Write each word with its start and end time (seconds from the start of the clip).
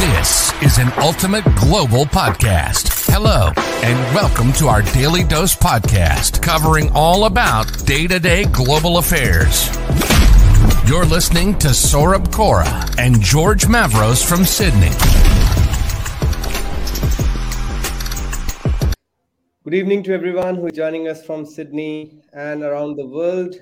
This 0.00 0.50
is 0.62 0.78
an 0.78 0.90
ultimate 0.96 1.44
global 1.56 2.06
podcast. 2.06 3.12
Hello, 3.12 3.52
and 3.84 4.14
welcome 4.14 4.50
to 4.54 4.66
our 4.66 4.80
Daily 4.80 5.22
Dose 5.22 5.54
podcast, 5.54 6.40
covering 6.40 6.90
all 6.94 7.26
about 7.26 7.84
day 7.84 8.06
to 8.06 8.18
day 8.18 8.46
global 8.46 8.96
affairs. 8.96 9.68
You're 10.88 11.04
listening 11.04 11.58
to 11.58 11.68
Saurabh 11.68 12.32
Kora 12.32 12.88
and 12.96 13.20
George 13.20 13.66
Mavros 13.66 14.26
from 14.26 14.46
Sydney. 14.46 14.88
Good 19.64 19.74
evening 19.74 20.02
to 20.04 20.14
everyone 20.14 20.54
who 20.54 20.68
is 20.68 20.72
joining 20.72 21.08
us 21.08 21.22
from 21.26 21.44
Sydney 21.44 22.22
and 22.32 22.62
around 22.62 22.96
the 22.96 23.06
world. 23.06 23.54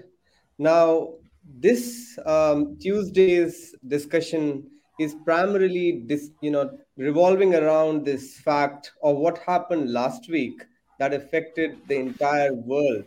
Now, 0.56 1.14
this 1.44 2.16
um, 2.24 2.78
Tuesday's 2.78 3.74
discussion 3.84 4.70
is 4.98 5.14
primarily 5.24 6.02
dis, 6.06 6.30
you 6.40 6.50
know 6.50 6.70
revolving 6.96 7.54
around 7.54 8.04
this 8.04 8.40
fact 8.40 8.92
of 9.02 9.16
what 9.16 9.38
happened 9.38 9.92
last 9.92 10.28
week 10.28 10.64
that 10.98 11.14
affected 11.14 11.78
the 11.86 11.96
entire 11.96 12.52
world. 12.54 13.04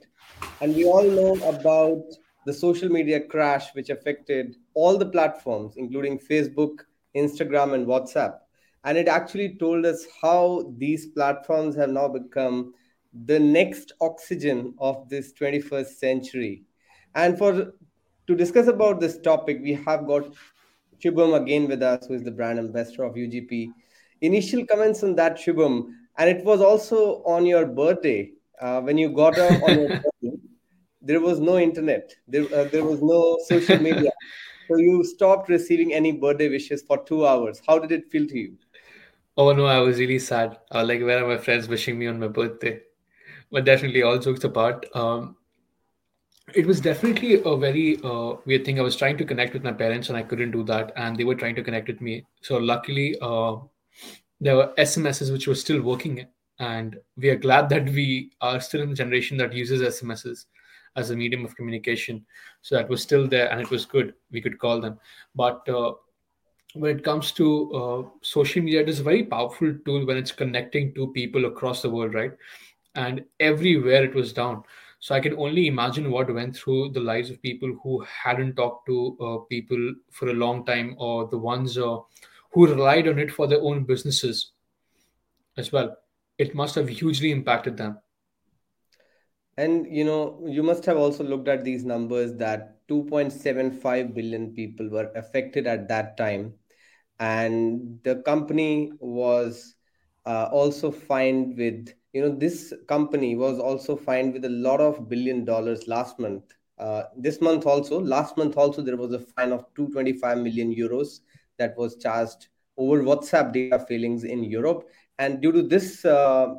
And 0.61 0.75
we 0.75 0.85
all 0.85 1.03
know 1.03 1.35
about 1.49 2.03
the 2.45 2.53
social 2.53 2.89
media 2.89 3.19
crash 3.19 3.73
which 3.73 3.89
affected 3.89 4.55
all 4.73 4.97
the 4.97 5.05
platforms 5.05 5.73
including 5.77 6.17
facebook 6.17 6.79
instagram 7.15 7.73
and 7.73 7.85
whatsapp. 7.85 8.37
And 8.83 8.97
it 8.97 9.07
actually 9.07 9.57
told 9.59 9.85
us 9.85 10.05
how 10.21 10.73
these 10.77 11.07
platforms 11.07 11.75
have 11.75 11.89
now 11.89 12.07
become 12.07 12.73
the 13.25 13.39
next 13.39 13.91
oxygen 14.01 14.73
of 14.79 15.07
this 15.09 15.33
21st 15.33 15.97
century. 15.97 16.63
And 17.13 17.37
for 17.37 17.73
to 18.27 18.35
discuss 18.35 18.67
about 18.67 19.01
this 19.01 19.19
topic 19.19 19.59
we 19.61 19.73
have 19.73 20.07
got 20.07 20.25
Shubham 21.01 21.41
again 21.41 21.67
with 21.67 21.81
us, 21.83 22.07
who 22.07 22.13
is 22.15 22.23
the 22.23 22.31
brand 22.31 22.59
ambassador 22.59 23.03
of 23.03 23.17
UGP. 23.17 23.71
Initial 24.21 24.65
comments 24.65 25.03
on 25.03 25.15
that, 25.15 25.37
Shubham, 25.37 25.87
and 26.17 26.29
it 26.29 26.45
was 26.45 26.61
also 26.61 27.23
on 27.25 27.45
your 27.45 27.65
birthday 27.65 28.31
uh, 28.61 28.81
when 28.81 28.97
you 28.97 29.09
got 29.09 29.39
up 29.39 29.61
on 29.63 29.77
your 29.79 29.89
birthday, 30.03 30.37
There 31.01 31.19
was 31.21 31.39
no 31.39 31.57
internet. 31.57 32.13
There, 32.27 32.43
uh, 32.53 32.65
there 32.65 32.83
was 32.83 33.01
no 33.01 33.37
social 33.47 33.77
media. 33.79 34.11
so 34.67 34.77
you 34.77 35.03
stopped 35.03 35.49
receiving 35.49 35.93
any 35.93 36.11
birthday 36.11 36.49
wishes 36.49 36.83
for 36.83 37.03
two 37.03 37.25
hours. 37.25 37.61
How 37.67 37.79
did 37.79 37.91
it 37.91 38.09
feel 38.11 38.27
to 38.27 38.37
you? 38.39 38.57
Oh 39.37 39.51
no, 39.53 39.65
I 39.65 39.79
was 39.79 39.99
really 39.99 40.19
sad. 40.19 40.57
Uh, 40.73 40.83
like, 40.85 41.01
where 41.01 41.23
are 41.23 41.27
my 41.27 41.37
friends 41.37 41.67
wishing 41.67 41.97
me 41.97 42.07
on 42.07 42.19
my 42.19 42.27
birthday? 42.27 42.79
But 43.51 43.65
definitely, 43.65 44.03
all 44.03 44.19
jokes 44.19 44.43
apart, 44.43 44.85
um, 44.93 45.35
it 46.55 46.65
was 46.65 46.79
definitely 46.79 47.41
a 47.43 47.55
very 47.55 47.97
uh, 48.03 48.35
weird 48.45 48.65
thing. 48.65 48.79
I 48.79 48.83
was 48.83 48.95
trying 48.95 49.17
to 49.17 49.25
connect 49.25 49.53
with 49.53 49.63
my 49.63 49.71
parents 49.71 50.09
and 50.09 50.17
I 50.17 50.23
couldn't 50.23 50.51
do 50.51 50.63
that, 50.63 50.91
and 50.95 51.17
they 51.17 51.23
were 51.23 51.35
trying 51.35 51.55
to 51.55 51.63
connect 51.63 51.87
with 51.87 52.01
me. 52.01 52.25
So 52.41 52.57
luckily, 52.57 53.17
uh, 53.21 53.57
there 54.39 54.55
were 54.55 54.73
SMSs 54.77 55.31
which 55.31 55.47
were 55.47 55.55
still 55.55 55.81
working, 55.81 56.25
and 56.59 56.97
we 57.17 57.29
are 57.29 57.35
glad 57.35 57.69
that 57.69 57.85
we 57.85 58.31
are 58.41 58.59
still 58.59 58.81
in 58.81 58.89
the 58.89 58.95
generation 58.95 59.37
that 59.37 59.53
uses 59.53 59.81
SMSs 59.81 60.45
as 60.95 61.09
a 61.09 61.15
medium 61.15 61.45
of 61.45 61.55
communication. 61.55 62.25
So 62.61 62.75
that 62.75 62.89
was 62.89 63.01
still 63.01 63.27
there, 63.27 63.51
and 63.51 63.61
it 63.61 63.69
was 63.69 63.85
good. 63.85 64.13
We 64.31 64.41
could 64.41 64.59
call 64.59 64.81
them, 64.81 64.99
but 65.35 65.67
uh, 65.69 65.93
when 66.73 66.97
it 66.97 67.03
comes 67.03 67.31
to 67.33 67.73
uh, 67.73 68.03
social 68.21 68.61
media, 68.61 68.81
it 68.81 68.89
is 68.89 68.99
a 68.99 69.03
very 69.03 69.23
powerful 69.23 69.73
tool 69.85 70.05
when 70.05 70.17
it's 70.17 70.31
connecting 70.31 70.93
to 70.93 71.11
people 71.11 71.45
across 71.45 71.81
the 71.81 71.89
world, 71.89 72.13
right? 72.13 72.31
And 72.95 73.25
everywhere 73.39 74.03
it 74.03 74.15
was 74.15 74.33
down 74.33 74.63
so 75.01 75.15
I 75.15 75.19
can 75.19 75.33
only 75.33 75.65
imagine 75.65 76.11
what 76.11 76.31
went 76.31 76.55
through 76.55 76.89
the 76.89 76.99
lives 76.99 77.31
of 77.31 77.41
people 77.41 77.75
who 77.81 78.01
hadn't 78.01 78.55
talked 78.55 78.85
to 78.85 79.17
uh, 79.19 79.37
people 79.49 79.95
for 80.11 80.29
a 80.29 80.33
long 80.33 80.63
time, 80.63 80.95
or 80.99 81.27
the 81.27 81.39
ones 81.39 81.75
uh, 81.75 81.97
who 82.53 82.67
relied 82.67 83.07
on 83.07 83.17
it 83.17 83.31
for 83.31 83.47
their 83.47 83.61
own 83.61 83.83
businesses 83.83 84.51
as 85.57 85.71
well. 85.71 85.97
It 86.37 86.53
must 86.53 86.75
have 86.75 86.87
hugely 86.87 87.31
impacted 87.31 87.77
them. 87.77 87.97
And 89.57 89.87
you 89.89 90.05
know, 90.05 90.45
you 90.47 90.61
must 90.61 90.85
have 90.85 90.97
also 90.97 91.23
looked 91.23 91.47
at 91.47 91.63
these 91.63 91.83
numbers 91.83 92.35
that 92.35 92.87
2.75 92.87 94.13
billion 94.13 94.53
people 94.53 94.87
were 94.87 95.11
affected 95.15 95.65
at 95.65 95.87
that 95.87 96.15
time, 96.15 96.53
and 97.19 97.99
the 98.03 98.17
company 98.17 98.91
was 98.99 99.73
uh, 100.27 100.47
also 100.51 100.91
fined 100.91 101.57
with 101.57 101.89
you 102.13 102.21
know 102.21 102.35
this 102.35 102.73
company 102.87 103.35
was 103.35 103.59
also 103.59 103.95
fined 103.95 104.33
with 104.33 104.45
a 104.45 104.49
lot 104.49 104.81
of 104.81 105.07
billion 105.09 105.45
dollars 105.45 105.87
last 105.87 106.19
month. 106.19 106.43
Uh, 106.77 107.03
this 107.15 107.41
month 107.41 107.65
also 107.65 107.99
last 107.99 108.37
month 108.37 108.57
also 108.57 108.81
there 108.81 108.97
was 108.97 109.13
a 109.13 109.19
fine 109.19 109.51
of 109.51 109.65
225 109.75 110.37
million 110.39 110.73
euros 110.73 111.19
that 111.57 111.77
was 111.77 111.95
charged 111.97 112.47
over 112.77 113.03
whatsapp 113.03 113.53
data 113.53 113.79
failings 113.79 114.23
in 114.23 114.43
europe. 114.43 114.89
And 115.19 115.41
due 115.41 115.51
to 115.51 115.61
this 115.61 116.03
uh, 116.05 116.55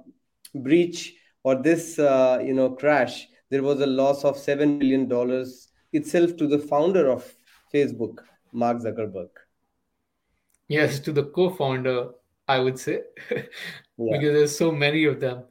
breach 0.55 1.15
or 1.45 1.57
this 1.57 1.99
uh, 1.99 2.41
you 2.45 2.55
know 2.55 2.71
crash 2.71 3.29
there 3.51 3.63
was 3.63 3.81
a 3.81 3.87
loss 3.87 4.25
of 4.25 4.39
7 4.39 4.79
billion 4.79 5.09
dollars 5.09 5.69
itself 5.93 6.37
to 6.37 6.47
the 6.47 6.59
founder 6.59 7.09
of 7.11 7.35
facebook 7.75 8.19
mark 8.53 8.79
zuckerberg. 8.79 9.31
Yes 10.69 11.01
to 11.01 11.13
the 11.13 11.25
co-founder 11.25 12.11
I 12.49 12.59
would 12.59 12.79
say, 12.79 13.03
yeah. 14.07 14.19
because 14.19 14.33
there's 14.35 14.57
so 14.57 14.71
many 14.73 15.05
of 15.05 15.21
them. 15.21 15.45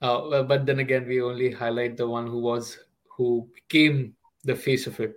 Uh, 0.00 0.42
but 0.42 0.66
then 0.66 0.80
again, 0.80 1.06
we 1.06 1.22
only 1.22 1.50
highlight 1.50 1.96
the 1.96 2.08
one 2.08 2.26
who 2.26 2.40
was 2.40 2.78
who 3.16 3.48
became 3.54 4.14
the 4.44 4.54
face 4.54 4.86
of 4.86 4.98
it. 5.00 5.16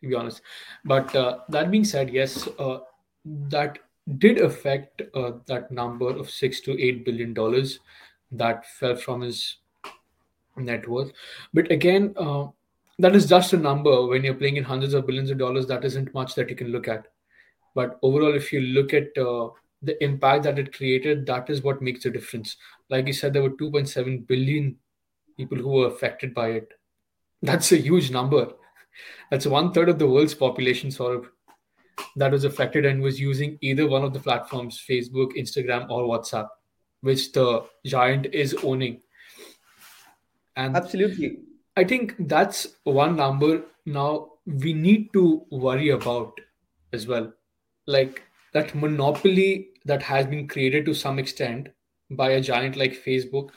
To 0.00 0.08
be 0.08 0.14
honest, 0.14 0.42
but 0.84 1.14
uh, 1.14 1.38
that 1.48 1.70
being 1.70 1.84
said, 1.84 2.10
yes, 2.10 2.48
uh, 2.58 2.78
that 3.24 3.78
did 4.18 4.40
affect 4.40 5.02
uh, 5.14 5.32
that 5.46 5.70
number 5.70 6.08
of 6.08 6.28
six 6.28 6.60
to 6.62 6.80
eight 6.80 7.04
billion 7.04 7.32
dollars 7.34 7.78
that 8.32 8.66
fell 8.66 8.96
from 8.96 9.20
his 9.20 9.58
net 10.56 10.88
worth. 10.88 11.12
But 11.54 11.70
again, 11.70 12.14
uh, 12.16 12.48
that 12.98 13.14
is 13.14 13.26
just 13.26 13.52
a 13.52 13.56
number. 13.56 14.06
When 14.06 14.24
you're 14.24 14.34
playing 14.34 14.56
in 14.56 14.64
hundreds 14.64 14.94
of 14.94 15.06
billions 15.06 15.30
of 15.30 15.38
dollars, 15.38 15.66
that 15.66 15.84
isn't 15.84 16.12
much 16.14 16.34
that 16.34 16.50
you 16.50 16.56
can 16.56 16.68
look 16.68 16.88
at. 16.88 17.06
But 17.74 17.98
overall, 18.02 18.34
if 18.34 18.52
you 18.52 18.60
look 18.60 18.92
at 18.92 19.16
uh, 19.16 19.48
the 19.82 20.02
impact 20.02 20.44
that 20.44 20.58
it 20.58 20.76
created, 20.76 21.26
that 21.26 21.50
is 21.50 21.62
what 21.62 21.82
makes 21.82 22.04
the 22.04 22.10
difference. 22.10 22.56
Like 22.88 23.06
you 23.06 23.12
said, 23.12 23.32
there 23.32 23.42
were 23.42 23.50
2.7 23.50 24.26
billion 24.26 24.76
people 25.36 25.58
who 25.58 25.70
were 25.70 25.88
affected 25.88 26.34
by 26.34 26.48
it. 26.50 26.72
That's 27.42 27.72
a 27.72 27.76
huge 27.76 28.10
number. 28.10 28.48
That's 29.30 29.46
one 29.46 29.72
third 29.72 29.88
of 29.88 29.98
the 29.98 30.06
world's 30.06 30.34
population, 30.34 30.90
sort 30.90 31.16
of, 31.16 31.30
that 32.16 32.32
was 32.32 32.44
affected 32.44 32.84
and 32.84 33.02
was 33.02 33.20
using 33.20 33.58
either 33.60 33.88
one 33.88 34.04
of 34.04 34.12
the 34.12 34.20
platforms 34.20 34.82
Facebook, 34.88 35.36
Instagram, 35.36 35.90
or 35.90 36.02
WhatsApp, 36.02 36.48
which 37.00 37.32
the 37.32 37.64
giant 37.84 38.26
is 38.26 38.54
owning. 38.62 39.00
And 40.56 40.76
absolutely. 40.76 41.38
I 41.76 41.84
think 41.84 42.14
that's 42.28 42.68
one 42.84 43.16
number 43.16 43.62
now 43.86 44.32
we 44.44 44.72
need 44.72 45.12
to 45.14 45.46
worry 45.50 45.90
about 45.90 46.38
as 46.92 47.06
well. 47.06 47.32
Like 47.86 48.22
that 48.52 48.74
monopoly 48.74 49.70
that 49.84 50.02
has 50.02 50.26
been 50.26 50.48
created 50.48 50.84
to 50.86 50.94
some 50.94 51.18
extent 51.18 51.68
by 52.10 52.32
a 52.32 52.40
giant 52.40 52.76
like 52.76 53.04
Facebook, 53.04 53.50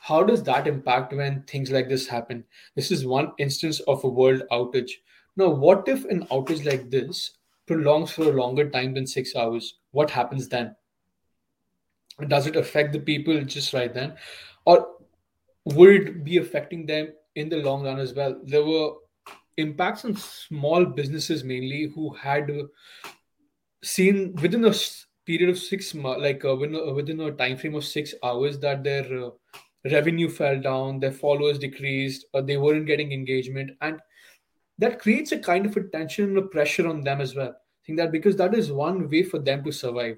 how 0.00 0.22
does 0.22 0.42
that 0.44 0.66
impact 0.66 1.12
when 1.12 1.42
things 1.42 1.70
like 1.70 1.88
this 1.88 2.06
happen? 2.06 2.44
This 2.76 2.90
is 2.90 3.06
one 3.06 3.32
instance 3.38 3.80
of 3.80 4.04
a 4.04 4.08
world 4.08 4.42
outage. 4.50 4.90
Now, 5.36 5.48
what 5.48 5.88
if 5.88 6.04
an 6.04 6.26
outage 6.26 6.64
like 6.66 6.90
this 6.90 7.38
prolongs 7.66 8.10
for 8.10 8.22
a 8.22 8.32
longer 8.32 8.68
time 8.68 8.94
than 8.94 9.06
six 9.06 9.34
hours? 9.34 9.78
What 9.92 10.10
happens 10.10 10.48
then? 10.48 10.76
Does 12.28 12.46
it 12.46 12.56
affect 12.56 12.92
the 12.92 13.00
people 13.00 13.42
just 13.44 13.72
right 13.72 13.92
then? 13.92 14.16
Or 14.66 14.86
would 15.64 15.90
it 15.90 16.24
be 16.24 16.36
affecting 16.38 16.86
them 16.86 17.12
in 17.34 17.48
the 17.48 17.56
long 17.56 17.84
run 17.84 17.98
as 17.98 18.12
well? 18.12 18.38
There 18.44 18.64
were 18.64 18.94
impacts 19.56 20.04
on 20.04 20.16
small 20.16 20.84
businesses 20.84 21.44
mainly 21.44 21.90
who 21.94 22.12
had 22.14 22.50
seen 23.82 24.34
within 24.36 24.64
a 24.64 24.74
period 25.26 25.50
of 25.50 25.58
six 25.58 25.94
months, 25.94 26.22
like 26.22 26.44
uh, 26.44 26.54
within, 26.56 26.76
uh, 26.76 26.92
within 26.92 27.20
a 27.20 27.32
time 27.32 27.56
frame 27.56 27.74
of 27.74 27.84
six 27.84 28.14
hours, 28.22 28.58
that 28.60 28.82
their 28.84 29.04
uh, 29.24 29.30
revenue 29.90 30.28
fell 30.28 30.60
down, 30.60 31.00
their 31.00 31.12
followers 31.12 31.58
decreased, 31.58 32.26
or 32.32 32.42
they 32.42 32.56
weren't 32.56 32.86
getting 32.86 33.12
engagement, 33.12 33.70
and 33.80 34.00
that 34.78 34.98
creates 35.00 35.32
a 35.32 35.38
kind 35.38 35.66
of 35.66 35.76
a 35.76 35.84
tension 35.84 36.24
and 36.24 36.38
a 36.38 36.42
pressure 36.42 36.88
on 36.88 37.02
them 37.02 37.20
as 37.20 37.34
well. 37.34 37.50
I 37.50 37.86
think 37.86 37.98
that 37.98 38.12
because 38.12 38.36
that 38.36 38.54
is 38.54 38.72
one 38.72 39.08
way 39.08 39.22
for 39.22 39.38
them 39.38 39.64
to 39.64 39.72
survive. 39.72 40.16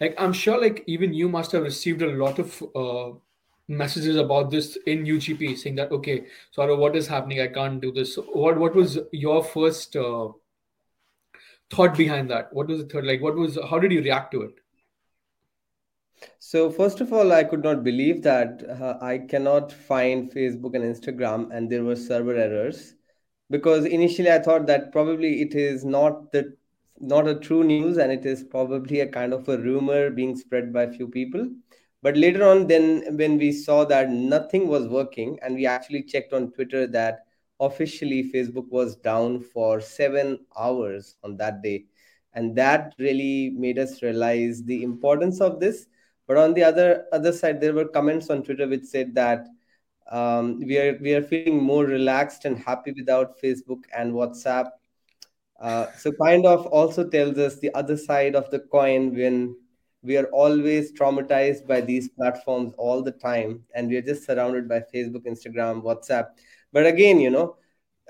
Like 0.00 0.14
I'm 0.18 0.32
sure, 0.32 0.60
like 0.60 0.84
even 0.86 1.12
you 1.12 1.28
must 1.28 1.52
have 1.52 1.62
received 1.62 2.02
a 2.02 2.06
lot 2.06 2.38
of 2.38 2.62
uh, 2.76 3.18
messages 3.66 4.16
about 4.16 4.50
this 4.50 4.76
in 4.86 5.04
UGP, 5.04 5.56
saying 5.56 5.76
that 5.76 5.90
okay, 5.92 6.26
sorry, 6.52 6.76
what 6.76 6.96
is 6.96 7.06
happening? 7.06 7.40
I 7.40 7.48
can't 7.48 7.80
do 7.80 7.92
this. 7.92 8.16
What 8.16 8.58
what 8.58 8.74
was 8.74 8.98
your 9.12 9.42
first 9.42 9.96
uh, 9.96 10.28
thought 11.70 11.96
behind 11.96 12.30
that? 12.30 12.52
What 12.52 12.68
was 12.68 12.82
the 12.82 12.88
third? 12.88 13.06
Like, 13.06 13.20
what 13.20 13.36
was? 13.36 13.58
How 13.68 13.78
did 13.78 13.92
you 13.92 14.02
react 14.02 14.32
to 14.32 14.42
it? 14.42 14.54
So 16.38 16.70
first 16.70 17.00
of 17.00 17.12
all, 17.12 17.32
I 17.32 17.44
could 17.44 17.62
not 17.62 17.84
believe 17.84 18.22
that 18.22 18.62
uh, 18.68 18.98
I 19.00 19.18
cannot 19.18 19.72
find 19.72 20.30
Facebook 20.30 20.74
and 20.74 20.84
Instagram, 20.84 21.50
and 21.52 21.70
there 21.70 21.84
were 21.84 21.96
server 21.96 22.34
errors. 22.34 22.94
Because 23.50 23.86
initially 23.86 24.30
I 24.30 24.40
thought 24.40 24.66
that 24.66 24.92
probably 24.92 25.40
it 25.40 25.54
is 25.54 25.84
not 25.84 26.32
the 26.32 26.56
not 27.00 27.28
a 27.28 27.34
true 27.34 27.64
news 27.64 27.96
and 27.98 28.10
it 28.10 28.26
is 28.26 28.42
probably 28.42 29.00
a 29.00 29.06
kind 29.06 29.32
of 29.32 29.48
a 29.48 29.58
rumor 29.58 30.10
being 30.10 30.36
spread 30.36 30.72
by 30.72 30.84
a 30.84 30.92
few 30.92 31.08
people 31.08 31.48
but 32.02 32.16
later 32.16 32.44
on 32.44 32.66
then 32.66 33.16
when 33.16 33.38
we 33.38 33.52
saw 33.52 33.84
that 33.84 34.10
nothing 34.10 34.68
was 34.68 34.88
working 34.88 35.38
and 35.42 35.54
we 35.54 35.66
actually 35.66 36.02
checked 36.02 36.32
on 36.32 36.50
twitter 36.52 36.86
that 36.86 37.20
officially 37.60 38.30
facebook 38.32 38.68
was 38.68 38.96
down 38.96 39.40
for 39.40 39.80
7 39.80 40.38
hours 40.56 41.16
on 41.24 41.36
that 41.36 41.62
day. 41.62 41.84
And 42.34 42.54
that 42.56 42.94
really 42.98 43.50
made 43.50 43.78
us 43.78 44.02
realize 44.02 44.62
the 44.62 44.82
importance 44.82 45.40
of 45.40 45.58
this. 45.58 45.86
But 46.26 46.36
on 46.36 46.54
the 46.54 46.62
other 46.62 47.06
other 47.12 47.32
side 47.32 47.60
there 47.60 47.72
were 47.72 47.88
comments 47.88 48.30
on 48.30 48.42
twitter 48.42 48.68
which 48.68 48.84
said 48.84 49.14
that 49.14 49.46
um, 50.10 50.58
we 50.60 50.78
are 50.78 50.98
we 51.00 51.14
are 51.14 51.22
feeling 51.22 51.62
more 51.62 51.84
relaxed 51.84 52.44
and 52.44 52.58
happy 52.58 52.92
without 52.92 53.40
facebook 53.40 53.84
and 53.96 54.12
whatsapp. 54.12 54.70
Uh, 55.60 55.86
so 55.96 56.12
kind 56.12 56.46
of 56.46 56.66
also 56.66 57.08
tells 57.08 57.36
us 57.38 57.58
the 57.58 57.74
other 57.74 57.96
side 57.96 58.36
of 58.36 58.48
the 58.50 58.60
coin 58.60 59.14
when 59.16 59.56
we 60.02 60.16
are 60.16 60.26
always 60.26 60.92
traumatized 60.92 61.66
by 61.66 61.80
these 61.80 62.08
platforms 62.08 62.72
all 62.78 63.02
the 63.02 63.10
time 63.10 63.64
and 63.74 63.88
we 63.88 63.96
are 63.96 64.02
just 64.02 64.24
surrounded 64.24 64.68
by 64.68 64.80
facebook 64.94 65.26
instagram 65.26 65.82
whatsapp 65.82 66.28
but 66.72 66.86
again 66.86 67.20
you 67.20 67.30
know 67.30 67.56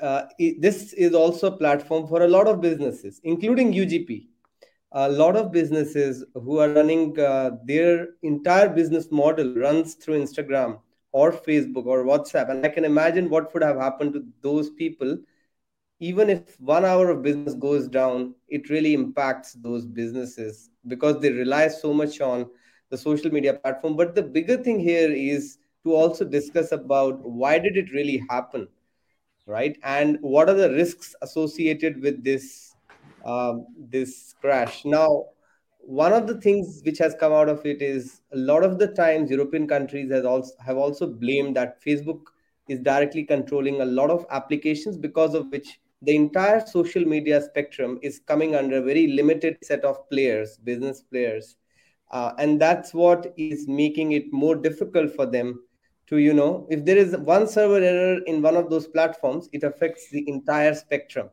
uh, 0.01 0.23
this 0.59 0.93
is 0.93 1.15
also 1.15 1.49
a 1.49 1.57
platform 1.57 2.07
for 2.07 2.23
a 2.23 2.29
lot 2.29 2.47
of 2.47 2.61
businesses 2.61 3.21
including 3.25 3.73
ugp 3.73 4.27
a 4.93 5.09
lot 5.09 5.37
of 5.37 5.53
businesses 5.53 6.25
who 6.35 6.59
are 6.59 6.71
running 6.71 7.19
uh, 7.19 7.51
their 7.65 8.09
entire 8.23 8.69
business 8.69 9.11
model 9.11 9.55
runs 9.55 9.95
through 9.95 10.23
instagram 10.23 10.79
or 11.13 11.33
facebook 11.33 11.87
or 11.87 12.05
whatsapp. 12.05 12.51
And 12.51 12.65
i 12.65 12.69
can 12.69 12.85
imagine 12.85 13.29
what 13.29 13.53
would 13.53 13.63
have 13.63 13.77
happened 13.77 14.15
to 14.15 14.25
those 14.43 14.71
people. 14.71 15.19
Even 16.01 16.31
if 16.31 16.61
one 16.61 16.85
hour 16.85 17.11
of 17.11 17.23
business 17.23 17.55
goes 17.55 17.89
down, 17.89 18.35
it 18.49 18.71
really 18.71 18.95
impacts 18.95 19.55
those 19.55 19.85
businesses 19.85 20.71
because 20.87 21.21
they 21.21 21.33
rely 21.33 21.69
so 21.69 21.93
much 21.93 22.21
on 22.21 22.49
the 22.91 22.97
social 22.97 23.31
media 23.33 23.55
platform. 23.55 23.97
But 23.97 24.15
the 24.15 24.23
bigger 24.23 24.57
thing 24.57 24.79
here 24.79 25.11
is 25.11 25.59
to 25.89 25.95
also 25.95 26.25
discuss 26.25 26.73
about 26.73 27.21
why 27.25 27.59
did 27.59 27.77
it 27.77 27.93
really 27.93 28.23
happen, 28.29 28.69
right? 29.47 29.77
And 29.83 30.19
what 30.21 30.49
are 30.49 30.55
the 30.55 30.71
risks 30.71 31.15
associated 31.23 32.03
with 32.03 32.23
this 32.23 32.75
um, 33.25 33.67
this 33.79 34.35
crash? 34.41 34.85
Now, 34.85 35.25
one 35.79 36.13
of 36.13 36.27
the 36.27 36.41
things 36.41 36.83
which 36.85 36.99
has 36.99 37.15
come 37.19 37.33
out 37.33 37.49
of 37.49 37.65
it 37.65 37.81
is 37.81 38.21
a 38.33 38.37
lot 38.37 38.63
of 38.63 38.79
the 38.79 38.89
times 38.89 39.31
European 39.31 39.67
countries 39.67 40.11
has 40.13 40.25
also 40.25 40.53
have 40.65 40.77
also 40.77 41.07
blamed 41.07 41.57
that 41.57 41.83
Facebook 41.83 42.21
is 42.69 42.81
directly 42.81 43.25
controlling 43.25 43.81
a 43.81 43.93
lot 43.99 44.11
of 44.11 44.27
applications 44.31 44.99
because 44.99 45.35
of 45.35 45.51
which 45.51 45.81
the 46.03 46.15
entire 46.15 46.61
social 46.65 47.05
media 47.05 47.41
spectrum 47.41 47.99
is 48.03 48.21
coming 48.27 48.55
under 48.55 48.77
a 48.77 48.83
very 48.83 49.07
limited 49.07 49.57
set 49.63 49.85
of 49.85 50.09
players, 50.11 50.59
business 50.59 51.01
players. 51.01 51.57
Uh, 52.11 52.33
and 52.39 52.61
that's 52.61 52.95
what 52.95 53.33
is 53.37 53.67
making 53.67 54.13
it 54.13 54.33
more 54.33 54.55
difficult 54.55 55.15
for 55.15 55.27
them 55.27 55.59
to, 56.09 56.19
you 56.19 56.33
know, 56.33 56.67
if 56.71 56.85
there 56.85 56.97
is 56.97 57.17
one 57.17 57.47
server 57.47 57.81
error 57.83 58.21
in 58.27 58.43
one 58.43 58.57
of 58.57 58.71
those 58.71 58.87
platforms, 58.87 59.49
it 59.53 59.63
affects 59.63 60.11
the 60.11 60.29
entire 60.29 60.75
spectrum. 60.75 61.31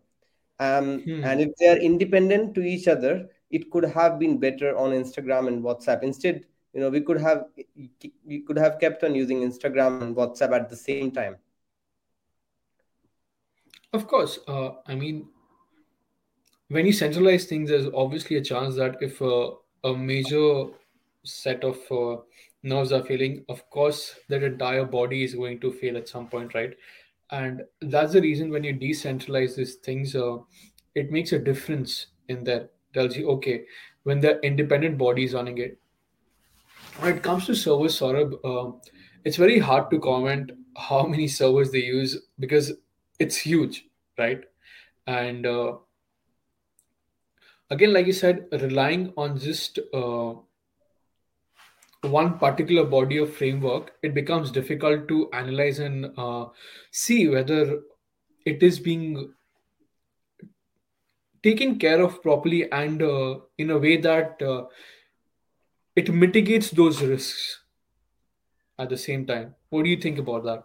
Um, 0.60 1.02
hmm. 1.02 1.24
And 1.24 1.42
if 1.42 1.56
they 1.58 1.70
are 1.70 1.78
independent 1.78 2.56
to 2.56 2.62
each 2.62 2.88
other, 2.88 3.28
it 3.52 3.72
could 3.72 3.86
have 3.86 4.20
been 4.20 4.38
better 4.38 4.76
on 4.78 4.92
Instagram 4.92 5.48
and 5.48 5.64
WhatsApp. 5.64 6.04
Instead, 6.04 6.46
you 6.74 6.82
know, 6.82 6.90
we 6.90 7.02
could 7.02 7.22
have 7.22 7.46
we 8.26 8.42
could 8.42 8.58
have 8.58 8.80
kept 8.80 9.04
on 9.04 9.16
using 9.16 9.42
Instagram 9.42 10.02
and 10.02 10.16
WhatsApp 10.16 10.54
at 10.54 10.70
the 10.70 10.76
same 10.76 11.12
time 11.12 11.38
of 13.96 14.08
course. 14.08 14.40
Uh, 14.48 14.72
I 14.86 14.94
mean, 14.94 15.28
when 16.68 16.86
you 16.86 16.94
centralize 16.94 17.46
things, 17.46 17.70
there's 17.70 17.88
obviously 17.96 18.36
a 18.38 18.44
chance 18.44 18.76
that 18.76 18.98
if 19.02 19.22
uh, 19.22 19.52
a 19.84 19.96
major 19.96 20.66
set 21.24 21.64
of 21.64 21.78
uh, 21.90 22.22
nerves 22.66 22.92
are 22.92 23.04
failing, 23.04 23.46
of 23.50 23.70
course, 23.70 24.16
that 24.30 24.44
entire 24.44 24.86
body 24.86 25.24
is 25.24 25.36
going 25.36 25.60
to 25.62 25.72
fail 25.72 25.98
at 25.98 26.10
some 26.10 26.28
point, 26.28 26.54
right? 26.54 26.76
And 27.32 27.64
that's 27.82 28.14
the 28.14 28.22
reason 28.22 28.52
when 28.52 28.64
you 28.64 28.74
decentralize 28.74 29.56
these 29.56 29.76
things, 29.76 30.16
uh, 30.16 30.38
it 30.96 31.12
makes 31.12 31.32
a 31.32 31.40
difference 31.40 32.08
in 32.28 32.44
there 32.44 32.70
Tells 32.96 33.18
you, 33.18 33.30
okay, 33.32 33.66
when 34.04 34.22
the 34.22 34.40
independent 34.40 34.98
body 34.98 35.26
is 35.26 35.34
running 35.34 35.58
it. 35.58 35.78
When 37.00 37.18
it 37.18 37.22
comes 37.22 37.46
to 37.48 37.54
servers, 37.54 38.00
Saurabh, 38.00 38.36
uh, 38.46 38.72
it's 39.26 39.36
very 39.36 39.60
hard 39.60 39.90
to 39.92 40.00
comment 40.00 40.54
how 40.78 41.04
many 41.14 41.28
servers 41.28 41.72
they 41.72 41.84
use 41.84 42.18
because 42.40 42.72
it's 43.20 43.36
huge, 43.36 43.86
right? 44.18 44.46
And 45.08 45.46
uh, 45.46 45.74
again, 47.70 47.92
like 47.92 48.08
you 48.08 48.14
said, 48.14 48.48
relying 48.54 49.12
on 49.18 49.38
just 49.38 49.78
uh, 49.94 50.36
one 52.12 52.38
particular 52.40 52.84
body 52.86 53.18
of 53.18 53.34
framework, 53.34 53.94
it 54.04 54.14
becomes 54.14 54.52
difficult 54.52 55.08
to 55.08 55.30
analyze 55.32 55.80
and 55.80 56.08
uh, 56.18 56.48
see 56.92 57.28
whether 57.28 57.82
it 58.46 58.64
is 58.64 58.80
being 58.80 59.34
taken 61.44 61.78
care 61.80 62.02
of 62.02 62.22
properly 62.22 62.70
and 62.72 63.02
uh, 63.02 63.40
in 63.58 63.70
a 63.70 63.78
way 63.78 63.98
that 63.98 64.42
uh, 64.42 64.66
it 65.96 66.14
mitigates 66.14 66.70
those 66.72 67.02
risks 67.02 67.64
at 68.80 68.90
the 68.90 68.98
same 68.98 69.26
time. 69.26 69.54
What 69.70 69.84
do 69.84 69.90
you 69.90 69.98
think 69.98 70.18
about 70.18 70.44
that? 70.46 70.64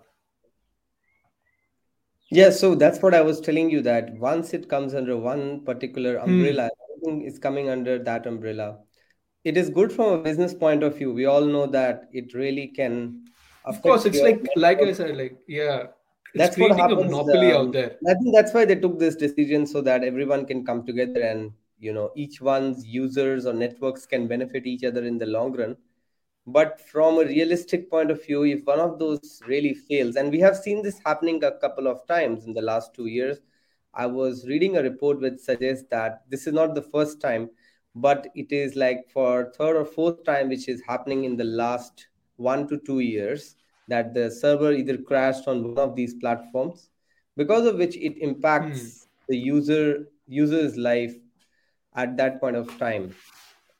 Yeah, 2.30 2.50
so 2.50 2.74
that's 2.74 3.00
what 3.02 3.14
I 3.14 3.20
was 3.22 3.40
telling 3.40 3.70
you 3.70 3.82
that 3.82 4.12
once 4.18 4.52
it 4.54 4.68
comes 4.68 4.94
under 4.94 5.16
one 5.16 5.64
particular 5.64 6.16
Hmm. 6.24 6.26
umbrella, 6.28 6.68
everything 6.88 7.22
is 7.22 7.38
coming 7.38 7.68
under 7.68 7.98
that 8.02 8.26
umbrella. 8.26 8.80
It 9.44 9.58
is 9.58 9.68
good 9.68 9.92
from 9.92 10.12
a 10.14 10.22
business 10.22 10.54
point 10.54 10.82
of 10.82 10.96
view. 10.96 11.12
We 11.12 11.26
all 11.26 11.44
know 11.44 11.66
that 11.66 12.08
it 12.10 12.32
really 12.32 12.68
can 12.68 13.24
Of 13.64 13.80
course, 13.82 14.04
it's 14.04 14.20
like 14.22 14.42
like 14.56 14.82
I 14.82 14.92
said, 14.92 15.16
like 15.16 15.38
yeah, 15.48 15.88
it's 16.34 16.48
That's 16.48 16.58
what 16.58 16.72
creating 16.72 16.90
a 16.90 16.96
happens. 16.96 17.02
monopoly 17.10 17.52
out 17.52 17.70
Um, 17.70 17.72
there. 17.72 18.00
I 18.08 18.14
think 18.14 18.34
that's 18.34 18.54
why 18.54 18.64
they 18.64 18.76
took 18.76 18.98
this 18.98 19.16
decision 19.16 19.66
so 19.66 19.80
that 19.82 20.04
everyone 20.04 20.46
can 20.46 20.64
come 20.64 20.86
together 20.86 21.20
and 21.22 21.52
you 21.78 21.92
know 21.92 22.10
each 22.16 22.40
one's 22.40 22.86
users 22.86 23.46
or 23.46 23.52
networks 23.54 24.06
can 24.06 24.26
benefit 24.28 24.66
each 24.66 24.84
other 24.84 25.04
in 25.04 25.18
the 25.18 25.26
long 25.26 25.52
run. 25.56 25.76
But 26.46 26.80
from 26.80 27.18
a 27.18 27.24
realistic 27.24 27.90
point 27.90 28.10
of 28.10 28.24
view, 28.24 28.44
if 28.44 28.64
one 28.66 28.80
of 28.80 28.98
those 28.98 29.42
really 29.46 29.74
fails, 29.74 30.16
and 30.16 30.30
we 30.32 30.40
have 30.40 30.56
seen 30.56 30.82
this 30.82 31.00
happening 31.04 31.42
a 31.44 31.52
couple 31.58 31.86
of 31.88 32.06
times 32.06 32.46
in 32.46 32.54
the 32.54 32.62
last 32.62 32.94
two 32.94 33.06
years, 33.06 33.40
I 33.94 34.06
was 34.06 34.46
reading 34.48 34.76
a 34.76 34.82
report 34.82 35.20
which 35.20 35.38
suggests 35.40 35.86
that 35.90 36.24
this 36.30 36.46
is 36.46 36.52
not 36.54 36.74
the 36.74 36.82
first 36.82 37.20
time, 37.20 37.50
but 37.94 38.28
it 38.34 38.52
is 38.52 38.76
like 38.76 39.08
for 39.12 39.52
third 39.56 39.76
or 39.76 39.84
fourth 39.84 40.24
time, 40.24 40.48
which 40.48 40.68
is 40.68 40.82
happening 40.86 41.24
in 41.24 41.36
the 41.36 41.44
last 41.44 42.06
one 42.36 42.68
to 42.68 42.78
two 42.78 43.00
years, 43.00 43.56
that 43.88 44.14
the 44.14 44.30
server 44.30 44.72
either 44.72 44.96
crashed 44.98 45.48
on 45.48 45.74
one 45.74 45.78
of 45.78 45.96
these 45.96 46.14
platforms, 46.14 46.90
because 47.36 47.66
of 47.66 47.76
which 47.76 47.96
it 47.96 48.18
impacts 48.20 49.06
the 49.28 49.36
user 49.36 50.06
user's 50.26 50.76
life 50.76 51.14
at 51.96 52.16
that 52.16 52.40
point 52.40 52.56
of 52.56 52.78
time. 52.78 53.14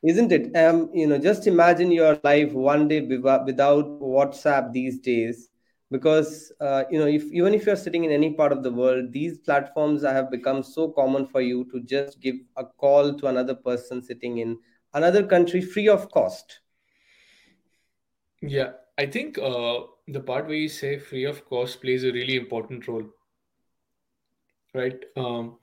Isn't 0.03 0.33
it? 0.33 0.57
Um 0.57 0.91
you 0.95 1.07
know 1.07 1.19
just 1.19 1.47
imagine 1.47 1.93
your 1.93 2.19
life 2.25 2.53
one 2.53 2.89
day 2.89 3.01
without 3.03 4.01
whatsapp 4.01 4.73
these 4.73 4.99
days 4.99 5.50
because 5.91 6.53
uh, 6.61 6.85
you 6.91 6.99
know 6.99 7.07
if 7.07 7.25
even 7.33 7.55
if 7.55 7.67
you're 7.67 7.77
sitting 7.77 8.05
in 8.05 8.11
any 8.13 8.33
part 8.35 8.53
of 8.53 8.63
the 8.63 8.71
world 8.73 9.13
these 9.13 9.39
platforms 9.39 10.03
have 10.03 10.31
become 10.31 10.63
so 10.63 10.89
common 10.89 11.27
for 11.27 11.41
you 11.41 11.65
to 11.73 11.81
just 11.81 12.21
give 12.21 12.37
a 12.57 12.65
call 12.65 13.15
to 13.15 13.27
another 13.27 13.55
person 13.55 14.03
sitting 14.03 14.39
in 14.39 14.59
another 14.95 15.27
country 15.27 15.61
free 15.61 15.89
of 15.89 16.11
cost 16.11 16.61
Yeah, 18.43 18.73
I 18.99 19.07
think 19.07 19.39
uh, 19.39 19.81
the 20.07 20.21
part 20.21 20.47
where 20.47 20.55
you 20.57 20.69
say 20.69 20.99
free 20.99 21.25
of 21.25 21.45
cost 21.47 21.81
plays 21.81 22.05
a 22.05 22.13
really 22.13 22.37
important 22.37 22.87
role, 22.87 23.09
right? 24.75 25.03
Um, 25.17 25.59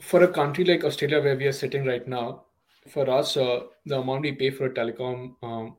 for 0.00 0.22
a 0.22 0.28
country 0.28 0.64
like 0.64 0.84
Australia, 0.84 1.20
where 1.20 1.36
we 1.36 1.46
are 1.46 1.52
sitting 1.52 1.84
right 1.84 2.06
now, 2.06 2.44
for 2.88 3.08
us, 3.10 3.36
uh, 3.36 3.60
the 3.86 3.98
amount 3.98 4.22
we 4.22 4.32
pay 4.32 4.50
for 4.50 4.66
a 4.66 4.74
telecom, 4.74 5.34
um, 5.42 5.76